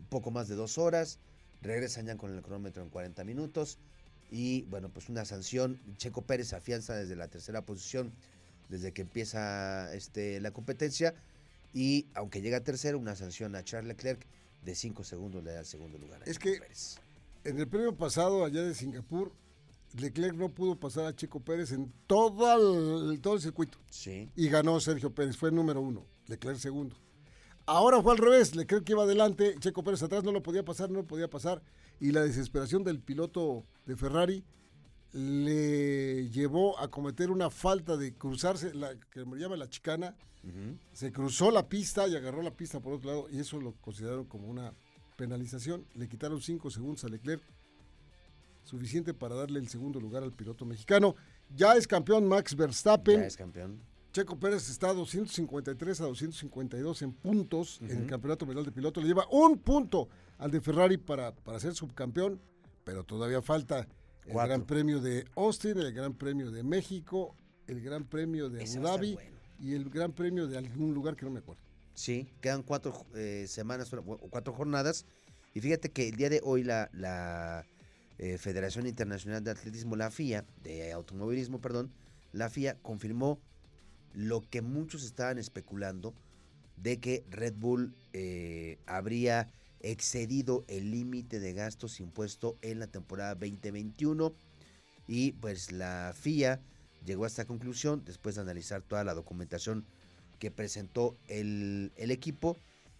poco 0.09 0.31
más 0.31 0.47
de 0.47 0.55
dos 0.55 0.77
horas. 0.77 1.19
Regresan 1.61 2.07
ya 2.07 2.17
con 2.17 2.35
el 2.35 2.41
cronómetro 2.41 2.83
en 2.83 2.89
40 2.89 3.23
minutos. 3.23 3.77
Y 4.31 4.63
bueno, 4.63 4.89
pues 4.89 5.09
una 5.09 5.25
sanción. 5.25 5.79
Checo 5.97 6.23
Pérez 6.23 6.53
afianza 6.53 6.95
desde 6.95 7.15
la 7.15 7.27
tercera 7.27 7.61
posición, 7.63 8.11
desde 8.69 8.91
que 8.91 9.03
empieza 9.03 9.93
este, 9.93 10.41
la 10.41 10.51
competencia. 10.51 11.13
Y 11.73 12.07
aunque 12.13 12.41
llega 12.41 12.61
tercero, 12.61 12.99
una 12.99 13.15
sanción 13.15 13.55
a 13.55 13.63
Charles 13.63 13.87
Leclerc 13.87 14.25
de 14.63 14.75
5 14.75 15.03
segundos 15.03 15.43
le 15.43 15.51
da 15.51 15.59
el 15.59 15.65
segundo 15.65 15.97
lugar. 15.97 16.21
es 16.25 16.39
que 16.39 16.59
en 17.43 17.59
el 17.59 17.67
premio 17.67 17.95
pasado 17.95 18.45
allá 18.45 18.61
de 18.61 18.73
Singapur, 18.73 19.33
Leclerc 19.97 20.35
no 20.35 20.49
pudo 20.49 20.79
pasar 20.79 21.05
a 21.05 21.15
Checo 21.15 21.39
Pérez 21.39 21.71
en 21.71 21.91
todo 22.07 23.11
el, 23.11 23.19
todo 23.19 23.35
el 23.35 23.41
circuito. 23.41 23.77
Sí. 23.89 24.29
Y 24.35 24.47
ganó 24.49 24.79
Sergio 24.79 25.13
Pérez, 25.13 25.35
fue 25.35 25.49
el 25.49 25.55
número 25.55 25.81
uno, 25.81 26.05
Leclerc 26.27 26.57
segundo. 26.57 26.95
Ahora 27.65 28.01
fue 28.01 28.13
al 28.13 28.17
revés, 28.17 28.55
Leclerc 28.55 28.89
iba 28.89 29.03
adelante, 29.03 29.55
Checo 29.59 29.83
Pérez 29.83 30.03
atrás, 30.03 30.23
no 30.23 30.31
lo 30.31 30.41
podía 30.41 30.63
pasar, 30.63 30.89
no 30.89 30.99
lo 30.99 31.07
podía 31.07 31.29
pasar 31.29 31.61
y 31.99 32.11
la 32.11 32.21
desesperación 32.21 32.83
del 32.83 32.99
piloto 32.99 33.65
de 33.85 33.95
Ferrari 33.95 34.43
le 35.13 36.29
llevó 36.29 36.77
a 36.79 36.89
cometer 36.89 37.29
una 37.29 37.49
falta 37.49 37.95
de 37.95 38.13
cruzarse, 38.13 38.73
la 38.73 38.95
que 39.11 39.23
me 39.25 39.37
llama 39.37 39.55
la 39.55 39.69
chicana, 39.69 40.15
se 40.91 41.11
cruzó 41.13 41.51
la 41.51 41.69
pista 41.69 42.05
y 42.07 42.15
agarró 42.15 42.41
la 42.41 42.51
pista 42.51 42.81
por 42.81 42.93
otro 42.93 43.09
lado 43.09 43.27
y 43.31 43.39
eso 43.39 43.61
lo 43.61 43.73
consideraron 43.75 44.25
como 44.25 44.49
una 44.49 44.73
penalización, 45.15 45.85
le 45.93 46.09
quitaron 46.09 46.41
cinco 46.41 46.69
segundos 46.69 47.05
a 47.05 47.09
Leclerc, 47.09 47.41
suficiente 48.63 49.13
para 49.13 49.35
darle 49.35 49.59
el 49.59 49.69
segundo 49.69 49.99
lugar 49.99 50.23
al 50.23 50.33
piloto 50.33 50.65
mexicano. 50.65 51.15
Ya 51.55 51.75
es 51.75 51.87
campeón 51.87 52.27
Max 52.27 52.55
Verstappen. 52.55 53.21
Ya 53.21 53.27
es 53.27 53.37
campeón. 53.37 53.79
Checo 54.11 54.37
Pérez 54.39 54.69
está 54.69 54.89
a 54.89 54.93
253 54.93 56.01
a 56.01 56.05
252 56.05 57.01
en 57.01 57.13
puntos 57.13 57.79
en 57.81 58.03
el 58.03 58.05
Campeonato 58.05 58.45
Mundial 58.45 58.63
de 58.63 58.71
Piloto. 58.71 59.01
Le 59.01 59.07
lleva 59.07 59.25
un 59.31 59.57
punto 59.57 60.07
al 60.37 60.51
de 60.51 60.61
Ferrari 60.61 60.97
para, 60.97 61.33
para 61.33 61.59
ser 61.59 61.73
subcampeón, 61.73 62.39
pero 62.83 63.03
todavía 63.03 63.41
falta 63.41 63.87
el 64.25 64.33
Gran 64.33 64.65
Premio 64.65 64.99
de 64.99 65.25
Austin, 65.35 65.77
el 65.77 65.93
Gran 65.93 66.13
Premio 66.13 66.51
de 66.51 66.63
México, 66.63 67.35
el 67.67 67.81
Gran 67.81 68.05
Premio 68.05 68.49
de 68.49 68.63
Abu 68.63 68.81
Dhabi 68.81 69.17
y 69.59 69.73
el 69.73 69.89
Gran 69.89 70.13
Premio 70.13 70.47
de 70.47 70.57
algún 70.57 70.93
lugar 70.93 71.15
que 71.15 71.25
no 71.25 71.31
me 71.31 71.39
acuerdo. 71.39 71.61
Sí, 71.93 72.27
quedan 72.41 72.63
cuatro 72.63 73.05
eh, 73.15 73.45
semanas 73.47 73.93
o 73.93 74.17
cuatro 74.29 74.53
jornadas. 74.53 75.05
Y 75.53 75.61
fíjate 75.61 75.89
que 75.89 76.09
el 76.09 76.15
día 76.15 76.29
de 76.29 76.41
hoy 76.43 76.63
la, 76.63 76.89
la 76.93 77.65
eh, 78.17 78.37
Federación 78.37 78.87
Internacional 78.87 79.43
de 79.43 79.51
Atletismo, 79.51 79.95
la 79.95 80.09
FIA, 80.09 80.45
de 80.63 80.91
Automovilismo, 80.91 81.61
perdón, 81.61 81.91
la 82.31 82.49
FIA 82.49 82.77
confirmó 82.81 83.39
lo 84.13 84.41
que 84.41 84.61
muchos 84.61 85.03
estaban 85.03 85.37
especulando 85.37 86.13
de 86.77 86.99
que 86.99 87.23
Red 87.29 87.53
Bull 87.55 87.95
eh, 88.13 88.79
habría 88.85 89.47
excedido 89.83 90.63
el 90.67 90.91
límite 90.91 91.39
de 91.39 91.53
gastos 91.53 91.99
impuesto 91.99 92.57
en 92.61 92.79
la 92.79 92.87
temporada 92.87 93.35
2021 93.35 94.33
y 95.07 95.33
pues 95.33 95.71
la 95.71 96.13
FIA 96.15 96.61
llegó 97.05 97.25
a 97.25 97.27
esta 97.27 97.45
conclusión 97.45 98.03
después 98.05 98.35
de 98.35 98.41
analizar 98.41 98.81
toda 98.81 99.03
la 99.03 99.13
documentación 99.13 99.85
que 100.39 100.51
presentó 100.51 101.17
el, 101.27 101.91
equipo 101.97 102.57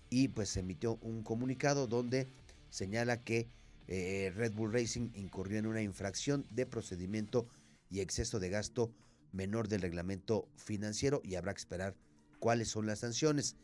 y 0.10 0.28
pues 0.28 0.50
se 0.50 0.60
emitió 0.60 1.00
un 1.02 1.24
comunicado 1.24 1.88
donde 1.88 2.28
señala 2.70 3.24
que 3.24 3.48
eh, 3.88 4.32
Red 4.36 4.54
Bull 4.54 4.74
Racing 4.74 5.10
incurrió 5.16 5.60
en 5.60 5.68
una 5.68 5.82
infracción 5.82 6.46
de 6.50 6.66
procedimiento 6.66 7.48
y 7.90 8.02
exceso 8.02 8.40
de 8.40 8.50
gasto 8.50 8.92
menor 9.32 9.68
del 9.68 9.82
reglamento 9.82 10.48
financiero 10.58 11.22
y 11.24 11.36
habrá 11.36 11.54
que 11.54 11.60
esperar 11.60 11.96
cuáles 12.40 12.68
son 12.70 12.86
las 12.86 13.00
sanciones. 13.00 13.56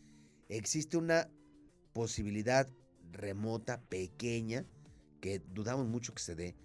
Existe 0.48 0.98
una 0.98 1.30
posibilidad 1.94 2.68
remota, 3.12 3.80
pequeña, 3.90 4.66
que 5.22 5.42
dudamos 5.54 5.88
mucho 5.88 6.14
que 6.14 6.22
se 6.22 6.36
dé, 6.36 6.56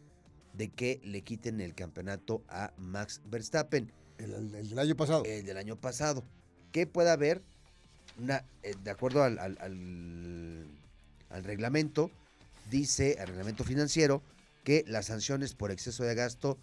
de 0.52 0.68
que 0.68 1.00
le 1.04 1.22
quiten 1.22 1.60
el 1.60 1.74
campeonato 1.74 2.42
a 2.48 2.72
Max 2.78 3.20
Verstappen. 3.26 3.90
El, 4.18 4.52
del 4.52 4.78
año 4.78 4.96
pasado. 4.96 5.24
El 5.24 5.44
del 5.44 5.56
año 5.56 5.76
pasado. 5.76 6.24
Que 6.72 6.86
pueda 6.86 7.12
haber, 7.12 7.42
una, 8.18 8.44
eh, 8.62 8.74
de 8.82 8.90
acuerdo 8.90 9.22
al, 9.22 9.38
al, 9.38 9.58
al 9.58 11.44
reglamento, 11.44 12.10
dice 12.70 13.16
el 13.18 13.28
reglamento 13.28 13.64
financiero 13.64 14.22
que 14.62 14.84
las 14.86 15.06
sanciones 15.06 15.54
por 15.54 15.70
exceso 15.70 16.04
de 16.04 16.14
gasto 16.14 16.58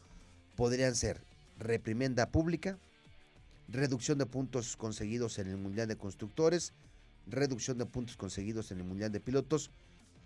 podrían 0.55 0.95
ser 0.95 1.21
reprimenda 1.59 2.29
pública, 2.29 2.77
reducción 3.67 4.17
de 4.17 4.25
puntos 4.25 4.75
conseguidos 4.75 5.39
en 5.39 5.47
el 5.47 5.57
Mundial 5.57 5.87
de 5.87 5.95
Constructores, 5.95 6.73
reducción 7.27 7.77
de 7.77 7.85
puntos 7.85 8.17
conseguidos 8.17 8.71
en 8.71 8.79
el 8.79 8.83
Mundial 8.83 9.11
de 9.11 9.19
Pilotos, 9.19 9.71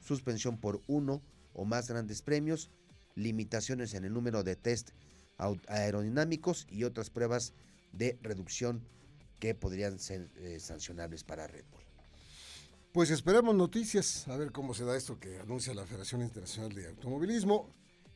suspensión 0.01 0.57
por 0.57 0.81
uno 0.87 1.21
o 1.53 1.65
más 1.65 1.89
grandes 1.89 2.21
premios, 2.21 2.69
limitaciones 3.15 3.93
en 3.93 4.05
el 4.05 4.13
número 4.13 4.43
de 4.43 4.55
test 4.55 4.91
aerodinámicos 5.67 6.67
y 6.69 6.83
otras 6.83 7.09
pruebas 7.09 7.53
de 7.91 8.17
reducción 8.21 8.81
que 9.39 9.55
podrían 9.55 9.99
ser 9.99 10.29
eh, 10.37 10.59
sancionables 10.59 11.23
para 11.23 11.47
Red 11.47 11.65
Bull. 11.71 11.83
Pues 12.93 13.11
esperemos 13.11 13.53
noticias, 13.55 14.27
a 14.29 14.37
ver 14.37 14.51
cómo 14.53 14.73
se 14.73 14.85
da 14.85 14.95
esto 14.95 15.19
que 15.19 15.39
anuncia 15.39 15.73
la 15.73 15.85
Federación 15.85 16.21
Internacional 16.21 16.73
de 16.73 16.87
Automovilismo. 16.87 17.69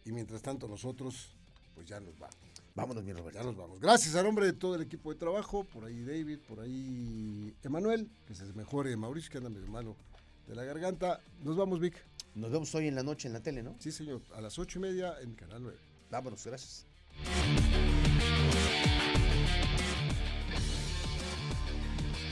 Y 0.05 0.13
mientras 0.13 0.41
tanto 0.41 0.67
nosotros, 0.69 1.35
pues 1.75 1.85
ya 1.85 1.99
nos 1.99 2.17
vamos. 2.17 2.48
Vámonos, 2.75 3.03
mi 3.03 3.13
Roberto. 3.13 3.39
Ya 3.39 3.45
nos 3.45 3.55
vamos. 3.55 3.79
Gracias 3.79 4.15
al 4.15 4.25
nombre 4.25 4.45
de 4.45 4.53
todo 4.53 4.75
el 4.75 4.81
equipo 4.81 5.11
de 5.11 5.19
trabajo, 5.19 5.63
por 5.63 5.85
ahí 5.85 6.03
David, 6.03 6.39
por 6.47 6.59
ahí 6.59 7.53
Emanuel, 7.63 8.09
que 8.27 8.35
se 8.35 8.45
mejore, 8.53 8.95
Mauricio, 8.95 9.31
que 9.31 9.37
anda 9.37 9.49
medio 9.49 9.67
malo 9.67 9.95
de 10.47 10.55
la 10.55 10.63
garganta. 10.63 11.19
Nos 11.43 11.57
vamos, 11.57 11.79
Vic. 11.79 11.95
Nos 12.35 12.51
vemos 12.51 12.73
hoy 12.75 12.87
en 12.87 12.95
la 12.95 13.03
noche 13.03 13.27
en 13.27 13.33
la 13.33 13.41
tele, 13.41 13.63
¿no? 13.63 13.75
Sí, 13.79 13.91
señor, 13.91 14.21
a 14.33 14.41
las 14.41 14.57
ocho 14.59 14.79
y 14.79 14.81
media 14.81 15.19
en 15.21 15.33
Canal 15.33 15.63
9. 15.63 15.77
Vámonos, 16.09 16.45
gracias. 16.45 16.85